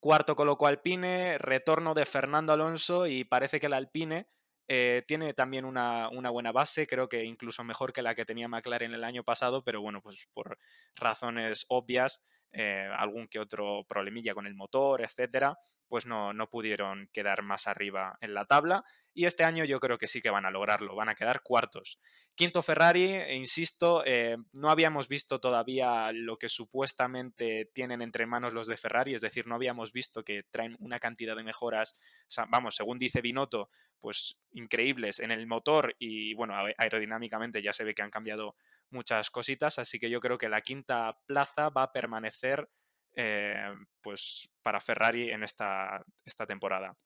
Cuarto 0.00 0.36
colocó 0.36 0.66
Alpine, 0.66 1.38
retorno 1.38 1.94
de 1.94 2.04
Fernando 2.04 2.52
Alonso 2.52 3.06
y 3.06 3.24
parece 3.24 3.58
que 3.58 3.68
el 3.68 3.72
Alpine 3.72 4.28
eh, 4.68 5.02
tiene 5.08 5.32
también 5.32 5.64
una, 5.64 6.10
una, 6.10 6.28
buena 6.28 6.52
base, 6.52 6.86
creo 6.86 7.08
que 7.08 7.24
incluso 7.24 7.64
mejor 7.64 7.94
que 7.94 8.02
la 8.02 8.14
que 8.14 8.26
tenía 8.26 8.48
McLaren 8.48 8.92
el 8.92 9.04
año 9.04 9.24
pasado, 9.24 9.64
pero 9.64 9.80
bueno, 9.80 10.02
pues 10.02 10.28
por 10.34 10.58
razones 10.94 11.64
obvias 11.70 12.22
eh, 12.56 12.88
algún 12.96 13.26
que 13.26 13.40
otro 13.40 13.84
problemilla 13.88 14.32
con 14.32 14.46
el 14.46 14.54
motor, 14.54 15.02
etcétera, 15.02 15.58
pues 15.88 16.06
no, 16.06 16.32
no 16.32 16.48
pudieron 16.48 17.08
quedar 17.12 17.42
más 17.42 17.66
arriba 17.66 18.16
en 18.20 18.32
la 18.32 18.44
tabla. 18.44 18.84
Y 19.12 19.26
este 19.26 19.42
año 19.42 19.64
yo 19.64 19.80
creo 19.80 19.98
que 19.98 20.06
sí 20.06 20.20
que 20.20 20.30
van 20.30 20.46
a 20.46 20.52
lograrlo, 20.52 20.94
van 20.94 21.08
a 21.08 21.16
quedar 21.16 21.42
cuartos. 21.42 21.98
Quinto 22.36 22.62
Ferrari, 22.62 23.12
e 23.12 23.34
insisto, 23.34 24.04
eh, 24.06 24.36
no 24.52 24.70
habíamos 24.70 25.08
visto 25.08 25.40
todavía 25.40 26.12
lo 26.12 26.36
que 26.36 26.48
supuestamente 26.48 27.70
tienen 27.74 28.02
entre 28.02 28.26
manos 28.26 28.54
los 28.54 28.68
de 28.68 28.76
Ferrari, 28.76 29.14
es 29.14 29.20
decir, 29.20 29.46
no 29.46 29.56
habíamos 29.56 29.92
visto 29.92 30.22
que 30.22 30.44
traen 30.50 30.76
una 30.78 31.00
cantidad 31.00 31.34
de 31.34 31.44
mejoras, 31.44 31.94
vamos, 32.50 32.76
según 32.76 32.98
dice 32.98 33.20
Binotto, 33.20 33.68
pues 34.00 34.38
increíbles 34.52 35.18
en 35.18 35.30
el 35.30 35.46
motor 35.46 35.96
y 35.98 36.34
bueno, 36.34 36.54
aerodinámicamente 36.76 37.62
ya 37.62 37.72
se 37.72 37.84
ve 37.84 37.94
que 37.94 38.02
han 38.02 38.10
cambiado 38.10 38.54
muchas 38.90 39.30
cositas, 39.30 39.78
así 39.78 39.98
que 39.98 40.10
yo 40.10 40.20
creo 40.20 40.38
que 40.38 40.48
la 40.48 40.60
quinta 40.60 41.18
plaza 41.26 41.70
va 41.70 41.84
a 41.84 41.92
permanecer 41.92 42.68
eh, 43.16 43.72
pues 44.00 44.48
para 44.62 44.80
Ferrari 44.80 45.30
en 45.30 45.42
esta, 45.42 46.04
esta 46.24 46.46
temporada. 46.46 46.96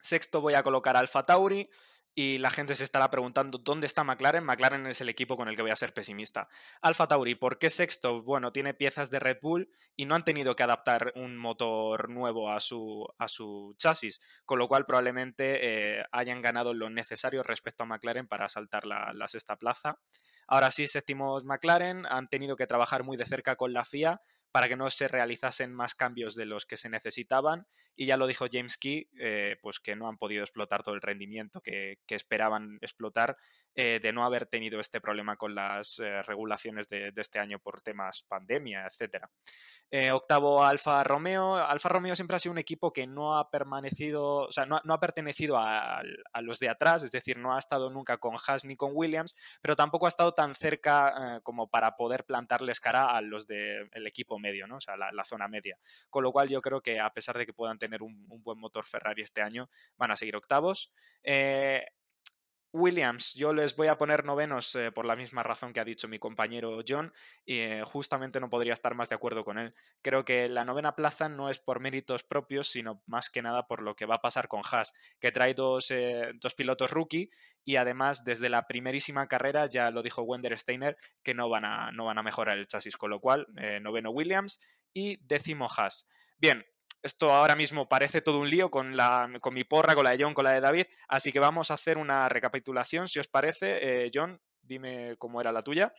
Sexto 0.00 0.40
voy 0.40 0.54
a 0.54 0.62
colocar 0.62 0.96
Alfa 0.96 1.24
Tauri 1.24 1.68
y 2.16 2.38
la 2.38 2.50
gente 2.50 2.76
se 2.76 2.84
estará 2.84 3.10
preguntando 3.10 3.58
dónde 3.58 3.86
está 3.86 4.04
McLaren. 4.04 4.44
McLaren 4.44 4.86
es 4.86 5.00
el 5.00 5.08
equipo 5.08 5.36
con 5.36 5.48
el 5.48 5.56
que 5.56 5.62
voy 5.62 5.72
a 5.72 5.76
ser 5.76 5.92
pesimista. 5.92 6.48
Alfa 6.80 7.08
Tauri, 7.08 7.34
¿por 7.34 7.58
qué 7.58 7.70
sexto? 7.70 8.22
Bueno, 8.22 8.52
tiene 8.52 8.72
piezas 8.72 9.10
de 9.10 9.18
Red 9.18 9.38
Bull 9.42 9.68
y 9.96 10.04
no 10.04 10.14
han 10.14 10.22
tenido 10.22 10.54
que 10.54 10.62
adaptar 10.62 11.12
un 11.16 11.36
motor 11.36 12.08
nuevo 12.10 12.50
a 12.50 12.60
su, 12.60 13.04
a 13.18 13.26
su 13.26 13.74
chasis, 13.78 14.20
con 14.44 14.60
lo 14.60 14.68
cual 14.68 14.86
probablemente 14.86 15.98
eh, 15.98 16.04
hayan 16.12 16.40
ganado 16.40 16.72
lo 16.72 16.88
necesario 16.88 17.42
respecto 17.42 17.82
a 17.82 17.86
McLaren 17.86 18.28
para 18.28 18.48
saltar 18.48 18.86
la, 18.86 19.12
la 19.12 19.26
sexta 19.26 19.56
plaza. 19.56 19.98
Ahora 20.46 20.70
sí, 20.70 20.86
séptimos 20.86 21.44
McLaren 21.44 22.06
han 22.06 22.28
tenido 22.28 22.56
que 22.56 22.66
trabajar 22.66 23.02
muy 23.04 23.16
de 23.16 23.26
cerca 23.26 23.56
con 23.56 23.72
la 23.72 23.84
FIA 23.84 24.20
para 24.54 24.68
que 24.68 24.76
no 24.76 24.88
se 24.88 25.08
realizasen 25.08 25.74
más 25.74 25.96
cambios 25.96 26.36
de 26.36 26.46
los 26.46 26.64
que 26.64 26.76
se 26.76 26.88
necesitaban. 26.88 27.66
Y 27.96 28.06
ya 28.06 28.16
lo 28.16 28.28
dijo 28.28 28.46
James 28.48 28.76
Key, 28.76 29.10
eh, 29.18 29.56
pues 29.60 29.80
que 29.80 29.96
no 29.96 30.08
han 30.08 30.16
podido 30.16 30.44
explotar 30.44 30.84
todo 30.84 30.94
el 30.94 31.00
rendimiento 31.00 31.60
que, 31.60 31.98
esperaban 32.08 32.78
explotar 32.80 33.36
eh, 33.74 33.98
de 34.00 34.12
no 34.12 34.24
haber 34.24 34.46
tenido 34.46 34.78
este 34.78 35.00
problema 35.00 35.36
con 35.36 35.56
las 35.56 35.98
eh, 35.98 36.22
regulaciones 36.22 36.88
de, 36.88 37.12
este 37.16 37.40
año 37.40 37.58
por 37.58 37.80
temas 37.80 38.22
pandemia, 38.22 38.86
etcétera. 38.86 39.28
octavo, 40.12 40.62
Alfa 40.62 41.02
Romeo. 41.02 41.56
Alfa 41.56 41.88
Romeo 41.88 42.14
siempre 42.14 42.36
ha 42.36 42.38
sido 42.38 42.52
un 42.52 42.58
equipo 42.58 42.92
que 42.92 43.08
no 43.08 43.36
ha 43.36 43.50
permanecido, 43.50 44.46
o 44.46 44.52
sea, 44.52 44.66
no, 44.66 44.76
ha 44.76 45.00
pertenecido 45.00 45.56
a, 45.58 46.00
los 46.42 46.60
de 46.60 46.68
atrás, 46.68 47.02
es 47.02 47.10
decir, 47.10 47.38
no 47.38 47.56
ha 47.56 47.58
estado 47.58 47.90
nunca 47.90 48.18
con 48.18 48.36
Haas 48.36 48.64
ni 48.64 48.76
con 48.76 48.92
Williams, 48.94 49.34
pero 49.60 49.74
tampoco 49.74 50.06
ha 50.06 50.10
estado 50.10 50.32
tan 50.32 50.54
cerca 50.54 51.40
como 51.42 51.68
para 51.68 51.96
poder 51.96 52.24
plantarles 52.24 52.78
cara 52.78 53.10
a 53.10 53.20
los 53.20 53.48
del 53.48 54.06
equipo 54.06 54.38
medio, 54.44 54.66
¿no? 54.66 54.76
O 54.76 54.80
sea, 54.80 54.96
la, 54.96 55.24
zona 55.24 55.48
media. 55.48 55.78
Con 56.10 56.22
lo 56.22 56.30
cual 56.30 56.48
yo 56.48 56.60
creo 56.60 56.80
que 56.80 57.00
a 57.00 57.10
pesar 57.10 57.38
de 57.38 57.46
que 57.46 57.54
puedan 57.54 57.78
tener 57.78 58.02
un, 58.02 58.26
buen 58.42 58.58
motor 58.58 58.86
Ferrari 58.86 59.22
este 59.22 59.40
año, 59.40 59.68
van 59.96 60.10
a 60.10 60.16
seguir 60.16 60.36
octavos. 60.36 60.92
Eh, 61.22 61.84
Williams, 62.74 63.34
yo 63.34 63.52
les 63.52 63.76
voy 63.76 63.86
a 63.86 63.96
poner 63.96 64.24
novenos 64.24 64.74
eh, 64.74 64.90
por 64.90 65.04
la 65.04 65.14
misma 65.14 65.44
razón 65.44 65.72
que 65.72 65.78
ha 65.78 65.84
dicho 65.84 66.08
mi 66.08 66.18
compañero 66.18 66.80
John 66.86 67.12
y 67.44 67.60
eh, 67.60 67.82
justamente 67.84 68.40
no 68.40 68.50
podría 68.50 68.72
estar 68.72 68.96
más 68.96 69.08
de 69.08 69.14
acuerdo 69.14 69.44
con 69.44 69.58
él. 69.58 69.74
Creo 70.02 70.24
que 70.24 70.48
la 70.48 70.64
novena 70.64 70.96
plaza 70.96 71.28
no 71.28 71.48
es 71.48 71.60
por 71.60 71.78
méritos 71.78 72.24
propios, 72.24 72.66
sino 72.66 73.00
más 73.06 73.30
que 73.30 73.42
nada 73.42 73.68
por 73.68 73.80
lo 73.80 73.94
que 73.94 74.06
va 74.06 74.16
a 74.16 74.20
pasar 74.20 74.48
con 74.48 74.62
Haas, 74.68 74.92
que 75.20 75.30
trae 75.30 75.54
dos, 75.54 75.92
eh, 75.92 76.32
dos 76.40 76.54
pilotos 76.54 76.90
rookie 76.90 77.30
y 77.64 77.76
además 77.76 78.24
desde 78.24 78.48
la 78.48 78.66
primerísima 78.66 79.28
carrera 79.28 79.66
ya 79.66 79.92
lo 79.92 80.02
dijo 80.02 80.22
Wender 80.22 80.58
Steiner 80.58 80.96
que 81.22 81.32
no 81.32 81.48
van 81.48 81.64
a, 81.64 81.92
no 81.92 82.06
van 82.06 82.18
a 82.18 82.24
mejorar 82.24 82.58
el 82.58 82.66
chasis, 82.66 82.96
con 82.96 83.10
lo 83.10 83.20
cual 83.20 83.46
noveno 83.82 84.10
Williams 84.10 84.58
y 84.92 85.24
décimo 85.24 85.68
Haas. 85.68 86.08
Bien, 86.38 86.66
esto 87.04 87.32
ahora 87.32 87.54
mismo 87.54 87.86
parece 87.86 88.22
todo 88.22 88.40
un 88.40 88.48
lío 88.48 88.70
con, 88.70 88.96
la, 88.96 89.30
con 89.40 89.52
mi 89.52 89.62
porra, 89.62 89.94
con 89.94 90.04
la 90.04 90.10
de 90.10 90.24
John, 90.24 90.34
con 90.34 90.44
la 90.44 90.52
de 90.52 90.60
David, 90.60 90.86
así 91.06 91.32
que 91.32 91.38
vamos 91.38 91.70
a 91.70 91.74
hacer 91.74 91.98
una 91.98 92.28
recapitulación, 92.28 93.08
si 93.08 93.18
os 93.18 93.28
parece. 93.28 94.06
Eh, 94.06 94.10
John, 94.12 94.40
dime 94.62 95.14
cómo 95.18 95.40
era 95.40 95.52
la 95.52 95.62
tuya. 95.62 95.92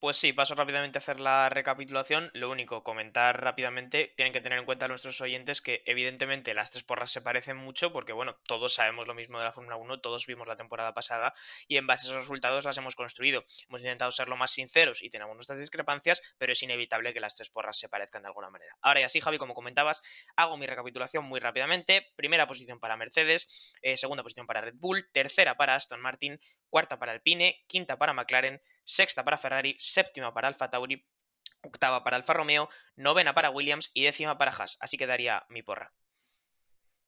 Pues 0.00 0.16
sí, 0.16 0.32
paso 0.32 0.54
rápidamente 0.54 0.96
a 0.96 1.00
hacer 1.00 1.20
la 1.20 1.50
recapitulación. 1.50 2.30
Lo 2.32 2.50
único, 2.50 2.82
comentar 2.82 3.38
rápidamente, 3.38 4.14
tienen 4.16 4.32
que 4.32 4.40
tener 4.40 4.58
en 4.58 4.64
cuenta 4.64 4.88
nuestros 4.88 5.20
oyentes 5.20 5.60
que 5.60 5.82
evidentemente 5.84 6.54
las 6.54 6.70
tres 6.70 6.84
porras 6.84 7.12
se 7.12 7.20
parecen 7.20 7.58
mucho 7.58 7.92
porque, 7.92 8.14
bueno, 8.14 8.38
todos 8.46 8.72
sabemos 8.72 9.06
lo 9.06 9.12
mismo 9.12 9.36
de 9.36 9.44
la 9.44 9.52
Fórmula 9.52 9.76
1, 9.76 10.00
todos 10.00 10.24
vimos 10.24 10.48
la 10.48 10.56
temporada 10.56 10.94
pasada 10.94 11.34
y 11.68 11.76
en 11.76 11.86
base 11.86 12.06
a 12.06 12.12
esos 12.12 12.22
resultados 12.22 12.64
las 12.64 12.78
hemos 12.78 12.96
construido. 12.96 13.44
Hemos 13.68 13.82
intentado 13.82 14.10
ser 14.10 14.30
lo 14.30 14.38
más 14.38 14.52
sinceros 14.52 15.02
y 15.02 15.10
tenemos 15.10 15.34
nuestras 15.34 15.58
discrepancias, 15.58 16.22
pero 16.38 16.52
es 16.52 16.62
inevitable 16.62 17.12
que 17.12 17.20
las 17.20 17.34
tres 17.34 17.50
porras 17.50 17.78
se 17.78 17.90
parezcan 17.90 18.22
de 18.22 18.28
alguna 18.28 18.48
manera. 18.48 18.74
Ahora 18.80 19.00
y 19.00 19.02
así, 19.02 19.20
Javi, 19.20 19.36
como 19.36 19.52
comentabas, 19.52 20.00
hago 20.34 20.56
mi 20.56 20.66
recapitulación 20.66 21.26
muy 21.26 21.40
rápidamente. 21.40 22.06
Primera 22.16 22.46
posición 22.46 22.80
para 22.80 22.96
Mercedes, 22.96 23.50
eh, 23.82 23.98
segunda 23.98 24.22
posición 24.22 24.46
para 24.46 24.62
Red 24.62 24.76
Bull, 24.76 25.10
tercera 25.12 25.58
para 25.58 25.74
Aston 25.74 26.00
Martin, 26.00 26.40
cuarta 26.70 26.98
para 26.98 27.12
Alpine, 27.12 27.62
quinta 27.66 27.98
para 27.98 28.14
McLaren, 28.14 28.62
sexta 28.84 29.24
para 29.24 29.36
Ferrari, 29.36 29.76
séptima 29.78 30.32
para 30.32 30.48
Alfa 30.48 30.70
Tauri, 30.70 31.04
octava 31.62 32.02
para 32.04 32.16
Alfa 32.16 32.34
Romeo, 32.34 32.68
novena 32.96 33.34
para 33.34 33.50
Williams 33.50 33.90
y 33.94 34.04
décima 34.04 34.38
para 34.38 34.52
Haas. 34.52 34.76
Así 34.80 34.96
quedaría 34.96 35.44
mi 35.48 35.62
porra. 35.62 35.92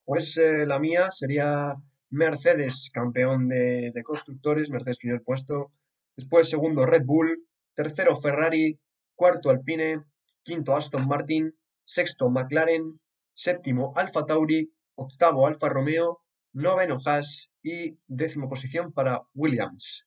Pues 0.04 0.36
eh, 0.36 0.66
la 0.66 0.78
mía 0.78 1.10
sería 1.10 1.74
Mercedes, 2.10 2.90
campeón 2.92 3.48
de, 3.48 3.92
constructores, 4.04 4.68
Mercedes 4.70 4.98
primer 4.98 5.22
puesto. 5.22 5.72
Después 6.16 6.50
segundo 6.50 6.84
Red 6.84 7.04
Bull, 7.04 7.46
tercero 7.74 8.16
Ferrari, 8.16 8.78
cuarto 9.14 9.48
Alpine, 9.50 10.04
quinto 10.42 10.76
Aston 10.76 11.06
Martin, 11.06 11.54
sexto 11.84 12.28
McLaren, 12.28 13.00
séptimo 13.32 13.92
Alfa 13.96 14.26
Tauri, 14.26 14.72
octavo 14.94 15.46
Alfa 15.46 15.68
Romeo, 15.68 16.20
noveno 16.52 16.98
Haas 17.04 17.50
y 17.62 17.98
décimo 18.06 18.48
posición 18.48 18.92
para 18.92 19.22
Williams. 19.34 20.06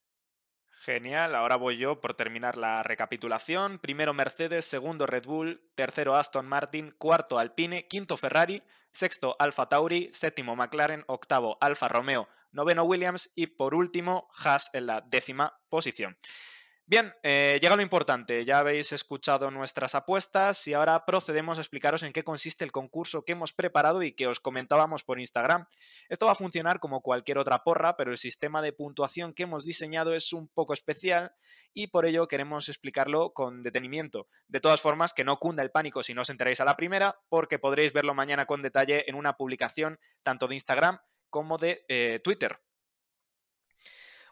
Genial, 0.85 1.33
ahora 1.33 1.55
voy 1.55 1.77
yo 1.77 1.99
por 1.99 2.13
terminar 2.13 2.59
la 2.59 2.83
recapitulación. 2.83 3.79
Primero 3.79 4.13
Mercedes, 4.13 4.65
segundo 4.65 5.07
Red 5.07 5.25
Bull, 5.25 5.67
tercero 5.73 6.15
Aston 6.15 6.45
Martin, 6.45 6.93
cuarto 6.99 7.39
Alpine, 7.39 7.87
quinto 7.87 8.17
Ferrari, 8.17 8.61
sexto 8.91 9.35
Alfa 9.39 9.67
Tauri, 9.67 10.11
séptimo 10.13 10.55
McLaren, 10.55 11.03
octavo 11.07 11.57
Alfa 11.59 11.87
Romeo, 11.87 12.29
noveno 12.51 12.83
Williams 12.83 13.31
y 13.33 13.47
por 13.47 13.73
último 13.73 14.27
Haas 14.37 14.69
en 14.73 14.85
la 14.85 15.01
décima 15.01 15.57
posición. 15.69 16.17
Bien, 16.87 17.15
eh, 17.23 17.57
llega 17.59 17.75
lo 17.75 17.81
importante. 17.81 18.45
Ya 18.45 18.59
habéis 18.59 18.91
escuchado 18.91 19.49
nuestras 19.49 19.95
apuestas 19.95 20.67
y 20.67 20.75
ahora 20.75 21.03
procedemos 21.03 21.57
a 21.57 21.61
explicaros 21.61 22.03
en 22.03 22.13
qué 22.13 22.23
consiste 22.23 22.63
el 22.63 22.71
concurso 22.71 23.25
que 23.25 23.31
hemos 23.31 23.53
preparado 23.53 24.03
y 24.03 24.11
que 24.11 24.27
os 24.27 24.39
comentábamos 24.39 25.03
por 25.03 25.19
Instagram. 25.19 25.65
Esto 26.09 26.27
va 26.27 26.33
a 26.33 26.35
funcionar 26.35 26.79
como 26.79 27.01
cualquier 27.01 27.39
otra 27.39 27.63
porra, 27.63 27.97
pero 27.97 28.11
el 28.11 28.17
sistema 28.17 28.61
de 28.61 28.71
puntuación 28.71 29.33
que 29.33 29.43
hemos 29.43 29.65
diseñado 29.65 30.13
es 30.13 30.31
un 30.31 30.47
poco 30.47 30.73
especial 30.73 31.33
y 31.73 31.87
por 31.87 32.05
ello 32.05 32.27
queremos 32.27 32.69
explicarlo 32.69 33.33
con 33.33 33.63
detenimiento. 33.63 34.27
De 34.47 34.59
todas 34.59 34.79
formas, 34.79 35.11
que 35.11 35.23
no 35.23 35.39
cunda 35.39 35.63
el 35.63 35.71
pánico 35.71 36.03
si 36.03 36.13
no 36.13 36.21
os 36.21 36.29
enteráis 36.29 36.61
a 36.61 36.65
la 36.65 36.77
primera, 36.77 37.17
porque 37.29 37.57
podréis 37.57 37.93
verlo 37.93 38.13
mañana 38.13 38.45
con 38.45 38.61
detalle 38.61 39.09
en 39.09 39.15
una 39.15 39.37
publicación 39.37 39.99
tanto 40.21 40.47
de 40.47 40.53
Instagram 40.53 40.99
como 41.31 41.57
de 41.57 41.83
eh, 41.87 42.19
Twitter. 42.23 42.59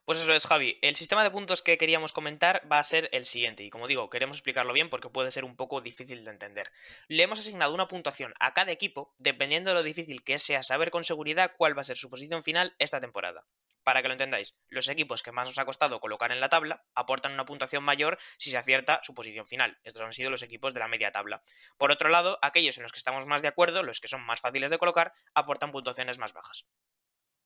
Pues 0.05 0.17
eso 0.17 0.33
es, 0.33 0.45
Javi. 0.45 0.79
El 0.81 0.95
sistema 0.95 1.24
de 1.24 1.31
puntos 1.31 1.62
que 1.62 1.77
queríamos 1.77 2.12
comentar 2.12 2.69
va 2.69 2.77
a 2.77 2.83
ser 2.83 3.07
el 3.13 3.25
siguiente. 3.25 3.63
Y 3.63 3.69
como 3.69 3.88
digo, 3.88 4.10
queremos 4.10 4.36
explicarlo 4.36 4.74
bien 4.74 4.89
porque 4.89 5.07
puede 5.07 5.31
ser 5.31 5.45
un 5.45 5.55
poco 5.55 5.79
difícil 5.79 6.25
de 6.25 6.31
entender. 6.31 6.74
Le 7.07 7.24
hemos 7.24 7.39
asignado 7.39 7.74
una 7.74 7.88
puntuación 7.88 8.33
a 8.41 8.53
cada 8.53 8.74
equipo, 8.74 9.15
dependiendo 9.17 9.69
de 9.69 9.75
lo 9.75 9.83
difícil 9.83 10.22
que 10.25 10.39
sea 10.39 10.62
saber 10.62 10.91
con 10.91 11.05
seguridad 11.05 11.53
cuál 11.57 11.77
va 11.77 11.81
a 11.81 11.86
ser 11.86 11.95
su 11.95 12.10
posición 12.10 12.43
final 12.43 12.75
esta 12.79 13.00
temporada. 13.00 13.45
Para 13.83 14.01
que 14.01 14.10
lo 14.10 14.13
entendáis, 14.13 14.57
los 14.67 14.89
equipos 14.89 15.24
que 15.24 15.31
más 15.31 15.48
nos 15.48 15.57
ha 15.57 15.63
costado 15.63 16.01
colocar 16.01 16.33
en 16.33 16.41
la 16.41 16.50
tabla 16.50 16.83
aportan 16.95 17.31
una 17.31 17.45
puntuación 17.45 17.86
mayor 17.86 18.19
si 18.38 18.50
se 18.50 18.57
acierta 18.57 19.00
su 19.03 19.13
posición 19.13 19.48
final. 19.48 19.79
Estos 19.86 20.01
han 20.01 20.12
sido 20.12 20.29
los 20.29 20.41
equipos 20.41 20.74
de 20.74 20.81
la 20.81 20.89
media 20.89 21.13
tabla. 21.13 21.43
Por 21.77 21.91
otro 21.91 22.10
lado, 22.10 22.39
aquellos 22.41 22.75
en 22.75 22.83
los 22.83 22.91
que 22.91 23.00
estamos 23.00 23.25
más 23.25 23.41
de 23.41 23.48
acuerdo, 23.48 23.83
los 23.83 24.01
que 24.01 24.10
son 24.10 24.22
más 24.25 24.41
fáciles 24.41 24.69
de 24.69 24.79
colocar, 24.79 25.13
aportan 25.33 25.72
puntuaciones 25.72 26.17
más 26.17 26.33
bajas. 26.33 26.67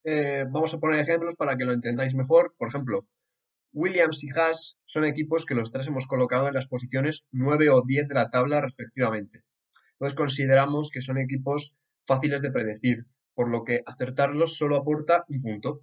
Eh, 0.09 0.45
vamos 0.49 0.73
a 0.73 0.79
poner 0.79 1.01
ejemplos 1.01 1.35
para 1.35 1.57
que 1.57 1.65
lo 1.65 1.73
entendáis 1.73 2.15
mejor. 2.15 2.55
Por 2.57 2.69
ejemplo, 2.69 3.05
Williams 3.73 4.23
y 4.23 4.29
Haas 4.29 4.79
son 4.85 5.03
equipos 5.03 5.45
que 5.45 5.53
los 5.53 5.69
tres 5.69 5.87
hemos 5.87 6.07
colocado 6.07 6.47
en 6.47 6.53
las 6.53 6.67
posiciones 6.67 7.25
9 7.31 7.69
o 7.71 7.81
10 7.85 8.07
de 8.07 8.15
la 8.15 8.29
tabla 8.29 8.61
respectivamente. 8.61 9.43
Entonces 9.91 10.15
consideramos 10.15 10.91
que 10.93 11.01
son 11.01 11.17
equipos 11.17 11.75
fáciles 12.05 12.41
de 12.41 12.51
predecir, 12.51 13.05
por 13.33 13.49
lo 13.49 13.65
que 13.65 13.81
acertarlos 13.85 14.55
solo 14.55 14.77
aporta 14.77 15.25
un 15.27 15.41
punto. 15.41 15.81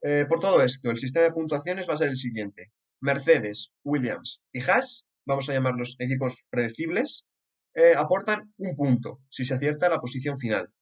Eh, 0.00 0.24
por 0.26 0.40
todo 0.40 0.62
esto, 0.62 0.90
el 0.90 0.98
sistema 0.98 1.26
de 1.26 1.32
puntuaciones 1.32 1.86
va 1.86 1.92
a 1.92 1.98
ser 1.98 2.08
el 2.08 2.16
siguiente. 2.16 2.72
Mercedes, 3.02 3.74
Williams 3.84 4.42
y 4.50 4.62
Haas, 4.62 5.06
vamos 5.26 5.50
a 5.50 5.52
llamarlos 5.52 5.96
equipos 5.98 6.46
predecibles, 6.48 7.26
eh, 7.74 7.92
aportan 7.98 8.54
un 8.56 8.74
punto 8.76 9.20
si 9.28 9.44
se 9.44 9.52
acierta 9.52 9.90
la 9.90 10.00
posición 10.00 10.38
final. 10.38 10.72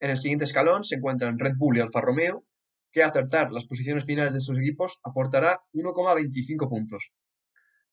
En 0.00 0.10
el 0.10 0.16
siguiente 0.16 0.44
escalón 0.44 0.84
se 0.84 0.96
encuentran 0.96 1.38
Red 1.38 1.54
Bull 1.56 1.76
y 1.76 1.80
Alfa 1.80 2.00
Romeo, 2.00 2.44
que 2.92 3.02
acertar 3.02 3.52
las 3.52 3.66
posiciones 3.66 4.04
finales 4.04 4.32
de 4.32 4.40
sus 4.40 4.58
equipos 4.58 5.00
aportará 5.02 5.62
1,25 5.72 6.68
puntos. 6.68 7.12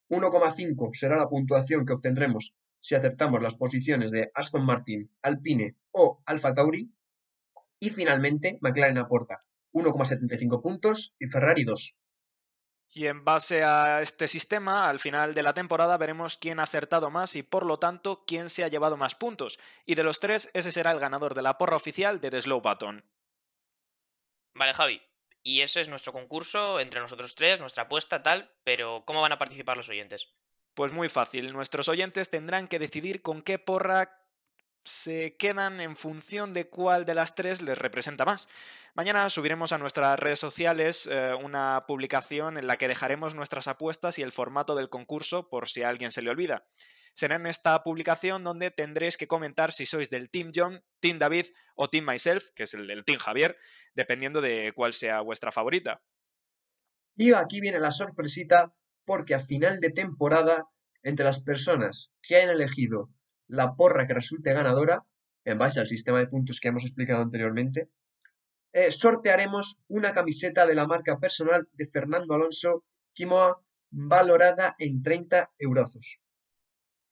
1,5 0.10 0.94
será 0.94 1.18
la 1.18 1.28
puntuación 1.28 1.86
que 1.86 1.94
obtendremos 1.94 2.56
si 2.80 2.94
acertamos 2.94 3.42
las 3.42 3.56
posiciones 3.56 4.12
de 4.12 4.30
Aston 4.36 4.64
Martin, 4.64 5.10
Alpine 5.24 5.76
o 5.92 6.22
Alfa 6.26 6.54
Tauri. 6.54 6.94
Y 7.80 7.90
finalmente, 7.90 8.60
McLaren 8.62 9.00
aporta 9.00 9.44
1,75 9.74 10.62
puntos 10.62 11.16
y 11.20 11.28
Ferrari 11.28 11.64
2. 11.64 11.98
Y 12.96 13.08
en 13.08 13.26
base 13.26 13.62
a 13.66 14.02
este 14.02 14.26
sistema, 14.26 14.88
al 14.88 15.02
final 15.02 15.34
de 15.34 15.44
la 15.44 15.54
temporada 15.54 15.98
veremos 15.98 16.38
quién 16.38 16.62
ha 16.62 16.64
acertado 16.64 17.10
más 17.10 17.36
y 17.36 17.44
por 17.44 17.66
lo 17.66 17.78
tanto 17.78 18.24
quién 18.26 18.50
se 18.50 18.64
ha 18.64 18.70
llevado 18.70 18.96
más 18.96 19.16
puntos. 19.16 19.60
Y 19.86 19.96
de 19.96 20.04
los 20.04 20.22
tres, 20.22 20.50
ese 20.54 20.72
será 20.72 20.92
el 20.92 21.02
ganador 21.02 21.36
de 21.36 21.42
la 21.42 21.58
porra 21.58 21.76
oficial 21.76 22.22
de 22.22 22.32
The 22.32 22.40
Slow 22.40 22.62
Button. 22.62 23.04
Vale, 24.54 24.74
Javi. 24.74 25.02
Y 25.44 25.60
ese 25.60 25.82
es 25.82 25.90
nuestro 25.90 26.14
concurso 26.14 26.80
entre 26.80 27.02
nosotros 27.02 27.36
tres, 27.36 27.60
nuestra 27.60 27.84
apuesta, 27.84 28.24
tal. 28.24 28.50
Pero, 28.64 29.04
¿cómo 29.06 29.20
van 29.20 29.34
a 29.34 29.40
participar 29.40 29.76
los 29.76 29.90
oyentes? 29.90 30.34
Pues 30.74 30.94
muy 30.94 31.10
fácil, 31.10 31.52
nuestros 31.52 31.90
oyentes 31.90 32.30
tendrán 32.30 32.70
que 32.70 32.80
decidir 32.80 33.22
con 33.22 33.42
qué 33.42 33.60
porra 33.60 34.25
se 34.86 35.36
quedan 35.36 35.82
en 35.82 35.96
función 35.96 36.54
de 36.54 36.70
cuál 36.70 37.06
de 37.06 37.16
las 37.16 37.36
tres 37.36 37.62
les 37.62 37.78
representa 37.78 38.24
más. 38.24 38.48
Mañana 38.94 39.30
subiremos 39.30 39.72
a 39.72 39.78
nuestras 39.78 40.20
redes 40.20 40.40
sociales 40.40 41.08
eh, 41.12 41.34
una 41.34 41.86
publicación 41.88 42.58
en 42.58 42.68
la 42.68 42.78
que 42.78 42.88
dejaremos 42.88 43.36
nuestras 43.36 43.68
apuestas 43.68 44.18
y 44.20 44.22
el 44.22 44.32
formato 44.32 44.76
del 44.76 44.90
concurso 44.90 45.50
por 45.50 45.68
si 45.68 45.84
a 45.84 45.90
alguien 45.90 46.12
se 46.12 46.22
le 46.22 46.30
olvida. 46.30 46.64
Será 47.14 47.36
en 47.36 47.48
esta 47.48 47.82
publicación 47.84 48.44
donde 48.44 48.72
tendréis 48.72 49.18
que 49.18 49.28
comentar 49.28 49.72
si 49.72 49.86
sois 49.86 50.10
del 50.10 50.30
Team 50.30 50.52
John, 50.54 50.84
Team 51.00 51.18
David 51.18 51.48
o 51.76 51.90
Team 51.90 52.06
Myself, 52.06 52.52
que 52.56 52.64
es 52.64 52.74
el, 52.74 52.90
el 52.92 53.06
Team 53.06 53.20
Javier, 53.20 53.58
dependiendo 53.94 54.42
de 54.42 54.74
cuál 54.76 54.94
sea 54.94 55.22
vuestra 55.22 55.52
favorita. 55.52 56.02
Y 57.16 57.34
aquí 57.34 57.62
viene 57.62 57.80
la 57.80 57.92
sorpresita 57.92 58.74
porque 59.06 59.36
a 59.36 59.40
final 59.40 59.80
de 59.80 59.92
temporada, 59.92 60.68
entre 61.04 61.26
las 61.26 61.42
personas 61.42 62.12
que 62.22 62.36
hayan 62.36 62.50
elegido 62.50 63.10
la 63.48 63.76
porra 63.76 64.08
que 64.08 64.14
resulte 64.14 64.54
ganadora, 64.54 65.06
en 65.44 65.58
base 65.58 65.80
al 65.80 65.88
sistema 65.88 66.20
de 66.20 66.28
puntos 66.28 66.60
que 66.60 66.70
hemos 66.70 66.84
explicado 66.84 67.22
anteriormente, 67.22 67.90
eh, 68.74 68.92
sortearemos 68.92 69.80
una 69.88 70.12
camiseta 70.12 70.66
de 70.66 70.76
la 70.76 70.88
marca 70.88 71.20
personal 71.20 71.68
de 71.74 71.86
Fernando 71.86 72.34
Alonso 72.34 72.84
Quimoa 73.14 73.62
valorada 73.92 74.76
en 74.80 75.02
30 75.02 75.52
euros. 75.60 76.20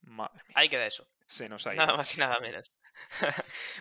Madre 0.01 0.41
mía, 0.47 0.53
Ahí 0.55 0.69
queda 0.69 0.85
eso. 0.85 1.07
se 1.27 1.47
nos 1.47 1.65
ha 1.65 1.73
ido. 1.73 1.85
Nada 1.85 1.95
más 1.97 2.15
y 2.15 2.19
nada 2.19 2.39
menos. 2.39 2.77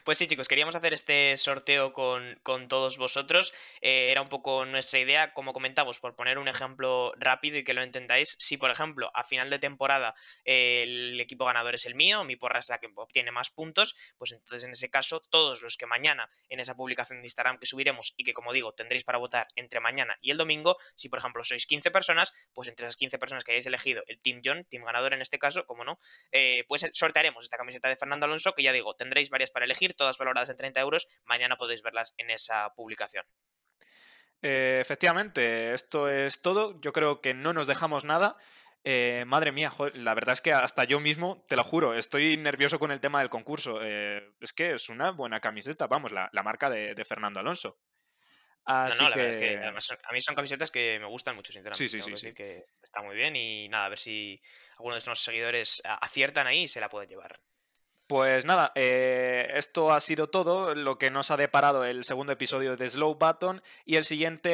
Pues 0.04 0.18
sí, 0.18 0.26
chicos, 0.26 0.48
queríamos 0.48 0.74
hacer 0.74 0.92
este 0.92 1.36
sorteo 1.36 1.92
con, 1.92 2.38
con 2.42 2.68
todos 2.68 2.98
vosotros. 2.98 3.52
Eh, 3.80 4.08
era 4.10 4.22
un 4.22 4.28
poco 4.28 4.64
nuestra 4.64 4.98
idea, 4.98 5.32
como 5.32 5.52
comentamos, 5.52 6.00
por 6.00 6.14
poner 6.14 6.38
un 6.38 6.48
ejemplo 6.48 7.12
rápido 7.16 7.58
y 7.58 7.64
que 7.64 7.74
lo 7.74 7.82
entendáis. 7.82 8.36
Si, 8.38 8.56
por 8.56 8.70
ejemplo, 8.70 9.10
a 9.14 9.24
final 9.24 9.50
de 9.50 9.58
temporada 9.58 10.14
eh, 10.44 10.82
el 10.84 11.20
equipo 11.20 11.44
ganador 11.44 11.74
es 11.74 11.86
el 11.86 11.94
mío, 11.94 12.24
mi 12.24 12.36
porra 12.36 12.58
es 12.58 12.68
la 12.68 12.78
que 12.78 12.88
obtiene 12.94 13.30
más 13.30 13.50
puntos, 13.50 13.96
pues 14.16 14.32
entonces 14.32 14.64
en 14.64 14.72
ese 14.72 14.90
caso, 14.90 15.20
todos 15.20 15.62
los 15.62 15.76
que 15.76 15.86
mañana 15.86 16.28
en 16.48 16.60
esa 16.60 16.74
publicación 16.74 17.20
de 17.20 17.26
Instagram 17.26 17.58
que 17.58 17.66
subiremos 17.66 18.14
y 18.16 18.24
que, 18.24 18.34
como 18.34 18.52
digo, 18.52 18.72
tendréis 18.72 19.04
para 19.04 19.18
votar 19.18 19.48
entre 19.56 19.80
mañana 19.80 20.18
y 20.20 20.30
el 20.30 20.36
domingo, 20.36 20.78
si 20.94 21.08
por 21.08 21.18
ejemplo 21.18 21.44
sois 21.44 21.66
15 21.66 21.90
personas, 21.90 22.32
pues 22.52 22.68
entre 22.68 22.86
esas 22.86 22.96
15 22.96 23.18
personas 23.18 23.44
que 23.44 23.52
hayáis 23.52 23.66
elegido 23.66 24.02
el 24.06 24.20
Team 24.20 24.40
John, 24.44 24.64
Team 24.64 24.84
ganador 24.84 25.14
en 25.14 25.22
este 25.22 25.38
caso, 25.38 25.66
como 25.66 25.84
no, 25.84 25.98
eh, 26.30 26.64
pues 26.68 26.88
sortearemos 26.92 27.44
esta 27.44 27.56
camiseta 27.56 27.88
de 27.88 27.96
Fernando 27.96 28.26
Alonso, 28.26 28.54
que 28.54 28.62
ya 28.62 28.72
digo, 28.72 28.94
tendréis 29.02 29.30
varias 29.30 29.50
para 29.50 29.64
elegir, 29.64 29.94
todas 29.94 30.18
valoradas 30.18 30.50
en 30.50 30.56
30 30.56 30.80
euros. 30.80 31.08
Mañana 31.24 31.56
podéis 31.56 31.82
verlas 31.82 32.14
en 32.18 32.30
esa 32.30 32.72
publicación. 32.74 33.26
Eh, 34.42 34.78
efectivamente, 34.80 35.72
esto 35.72 36.08
es 36.08 36.40
todo. 36.40 36.80
Yo 36.80 36.92
creo 36.92 37.20
que 37.20 37.34
no 37.34 37.52
nos 37.52 37.66
dejamos 37.66 38.04
nada. 38.04 38.36
Eh, 38.84 39.24
madre 39.26 39.52
mía, 39.52 39.70
joder, 39.70 39.96
la 39.96 40.14
verdad 40.14 40.32
es 40.32 40.40
que 40.40 40.52
hasta 40.52 40.84
yo 40.84 40.98
mismo, 40.98 41.44
te 41.48 41.54
lo 41.54 41.62
juro, 41.62 41.94
estoy 41.94 42.36
nervioso 42.36 42.80
con 42.80 42.90
el 42.90 43.00
tema 43.00 43.20
del 43.20 43.30
concurso. 43.30 43.80
Eh, 43.82 44.32
es 44.40 44.52
que 44.52 44.72
es 44.72 44.88
una 44.88 45.12
buena 45.12 45.40
camiseta, 45.40 45.86
vamos, 45.86 46.10
la, 46.10 46.28
la 46.32 46.42
marca 46.42 46.68
de, 46.68 46.94
de 46.94 47.04
Fernando 47.04 47.38
Alonso. 47.38 47.78
No, 48.66 48.74
Así 48.74 49.02
no, 49.04 49.10
que... 49.10 49.18
verdad 49.20 49.30
es 49.30 49.36
que 49.36 49.56
además 49.58 49.90
a 49.90 50.12
mí 50.12 50.20
son 50.20 50.34
camisetas 50.34 50.70
que 50.70 50.98
me 51.00 51.06
gustan 51.06 51.36
mucho, 51.36 51.52
sinceramente. 51.52 51.88
Sí, 51.88 51.88
sí, 51.88 52.04
Tengo 52.04 52.04
sí, 52.04 52.10
que 52.12 52.16
sí. 52.16 52.26
decir 52.26 52.34
que 52.34 52.66
está 52.82 53.02
muy 53.02 53.14
bien 53.14 53.34
y 53.36 53.68
nada, 53.68 53.86
a 53.86 53.88
ver 53.88 53.98
si 53.98 54.40
algunos 54.72 54.94
de 54.94 54.98
nuestros 54.98 55.20
seguidores 55.20 55.82
aciertan 55.84 56.46
ahí 56.46 56.62
y 56.64 56.68
se 56.68 56.80
la 56.80 56.88
pueden 56.88 57.08
llevar. 57.08 57.40
Pues 58.12 58.44
nada, 58.44 58.72
eh, 58.74 59.50
esto 59.54 59.90
ha 59.90 59.98
sido 59.98 60.26
todo 60.26 60.74
lo 60.74 60.98
que 60.98 61.10
nos 61.10 61.30
ha 61.30 61.38
deparado 61.38 61.86
el 61.86 62.04
segundo 62.04 62.34
episodio 62.34 62.76
de 62.76 62.86
Slow 62.86 63.14
Button 63.14 63.62
y 63.86 63.96
el 63.96 64.04
siguiente 64.04 64.50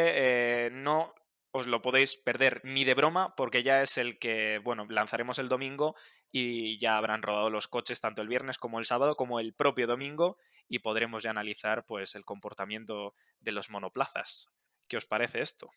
eh, 0.66 0.70
no 0.70 1.12
os 1.50 1.66
lo 1.66 1.82
podéis 1.82 2.16
perder 2.16 2.60
ni 2.62 2.84
de 2.84 2.94
broma 2.94 3.34
porque 3.34 3.64
ya 3.64 3.82
es 3.82 3.98
el 3.98 4.20
que, 4.20 4.60
bueno, 4.62 4.86
lanzaremos 4.88 5.40
el 5.40 5.48
domingo 5.48 5.96
y 6.30 6.78
ya 6.78 6.96
habrán 6.96 7.20
rodado 7.20 7.50
los 7.50 7.66
coches 7.66 8.00
tanto 8.00 8.22
el 8.22 8.28
viernes 8.28 8.58
como 8.58 8.78
el 8.78 8.86
sábado 8.86 9.16
como 9.16 9.40
el 9.40 9.52
propio 9.54 9.88
domingo 9.88 10.38
y 10.68 10.78
podremos 10.78 11.24
ya 11.24 11.30
analizar 11.30 11.84
pues 11.84 12.14
el 12.14 12.24
comportamiento 12.24 13.16
de 13.40 13.50
los 13.50 13.70
monoplazas. 13.70 14.50
¿Qué 14.86 14.98
os 14.98 15.04
parece 15.04 15.40
esto? 15.40 15.68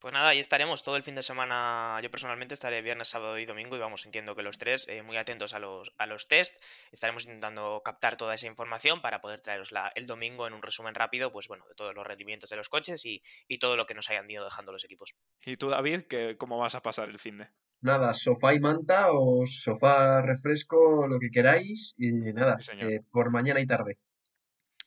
Pues 0.00 0.14
nada, 0.14 0.30
ahí 0.30 0.38
estaremos 0.38 0.82
todo 0.82 0.96
el 0.96 1.02
fin 1.02 1.14
de 1.14 1.22
semana. 1.22 2.00
Yo 2.02 2.10
personalmente 2.10 2.54
estaré 2.54 2.80
viernes, 2.80 3.08
sábado 3.08 3.38
y 3.38 3.44
domingo 3.44 3.76
y 3.76 3.80
vamos, 3.80 4.06
entiendo 4.06 4.34
que 4.34 4.42
los 4.42 4.56
tres 4.56 4.86
eh, 4.88 5.02
muy 5.02 5.18
atentos 5.18 5.52
a 5.52 5.58
los, 5.58 5.92
a 5.98 6.06
los 6.06 6.26
test. 6.26 6.54
Estaremos 6.90 7.24
intentando 7.26 7.82
captar 7.84 8.16
toda 8.16 8.34
esa 8.34 8.46
información 8.46 9.02
para 9.02 9.20
poder 9.20 9.42
traerosla 9.42 9.92
el 9.94 10.06
domingo 10.06 10.46
en 10.46 10.54
un 10.54 10.62
resumen 10.62 10.94
rápido, 10.94 11.32
pues 11.32 11.48
bueno, 11.48 11.66
de 11.68 11.74
todos 11.74 11.94
los 11.94 12.06
rendimientos 12.06 12.48
de 12.48 12.56
los 12.56 12.70
coches 12.70 13.04
y, 13.04 13.22
y 13.46 13.58
todo 13.58 13.76
lo 13.76 13.84
que 13.84 13.92
nos 13.94 14.08
hayan 14.08 14.30
ido 14.30 14.42
dejando 14.44 14.72
los 14.72 14.84
equipos. 14.84 15.14
¿Y 15.44 15.58
tú, 15.58 15.68
David, 15.68 16.04
¿qué- 16.08 16.36
cómo 16.38 16.58
vas 16.58 16.74
a 16.74 16.80
pasar 16.82 17.10
el 17.10 17.18
fin 17.18 17.36
de? 17.36 17.48
Nada, 17.82 18.14
sofá 18.14 18.54
y 18.54 18.60
manta 18.60 19.08
o 19.12 19.44
sofá, 19.46 20.22
refresco, 20.22 21.06
lo 21.08 21.18
que 21.18 21.30
queráis. 21.30 21.94
Y 21.98 22.10
nada, 22.12 22.58
Sí, 22.58 22.72
eh, 22.80 23.00
por 23.10 23.30
mañana 23.30 23.60
y 23.60 23.66
tarde. 23.66 23.98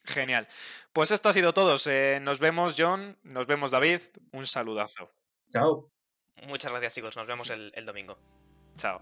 Genial. 0.05 0.47
Pues 0.91 1.11
esto 1.11 1.29
ha 1.29 1.33
sido 1.33 1.53
todo. 1.53 1.77
Eh, 1.85 2.19
nos 2.21 2.39
vemos, 2.39 2.75
John. 2.77 3.17
Nos 3.23 3.47
vemos, 3.47 3.71
David. 3.71 4.01
Un 4.31 4.45
saludazo. 4.45 5.11
Chao. 5.49 5.91
Muchas 6.47 6.71
gracias, 6.71 6.95
chicos. 6.95 7.15
Nos 7.15 7.27
vemos 7.27 7.49
el, 7.49 7.71
el 7.75 7.85
domingo. 7.85 8.17
Chao. 8.75 9.01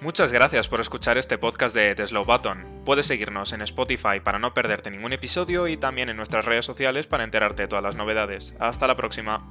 Muchas 0.00 0.32
gracias 0.32 0.68
por 0.68 0.80
escuchar 0.80 1.16
este 1.16 1.38
podcast 1.38 1.74
de 1.74 1.94
The 1.94 2.06
Slow 2.06 2.26
Button. 2.26 2.82
Puedes 2.84 3.06
seguirnos 3.06 3.54
en 3.54 3.62
Spotify 3.62 4.20
para 4.22 4.38
no 4.38 4.52
perderte 4.52 4.90
ningún 4.90 5.14
episodio 5.14 5.66
y 5.66 5.78
también 5.78 6.10
en 6.10 6.16
nuestras 6.16 6.44
redes 6.44 6.66
sociales 6.66 7.06
para 7.06 7.24
enterarte 7.24 7.62
de 7.62 7.68
todas 7.68 7.84
las 7.84 7.96
novedades. 7.96 8.54
Hasta 8.58 8.86
la 8.86 8.96
próxima. 8.96 9.48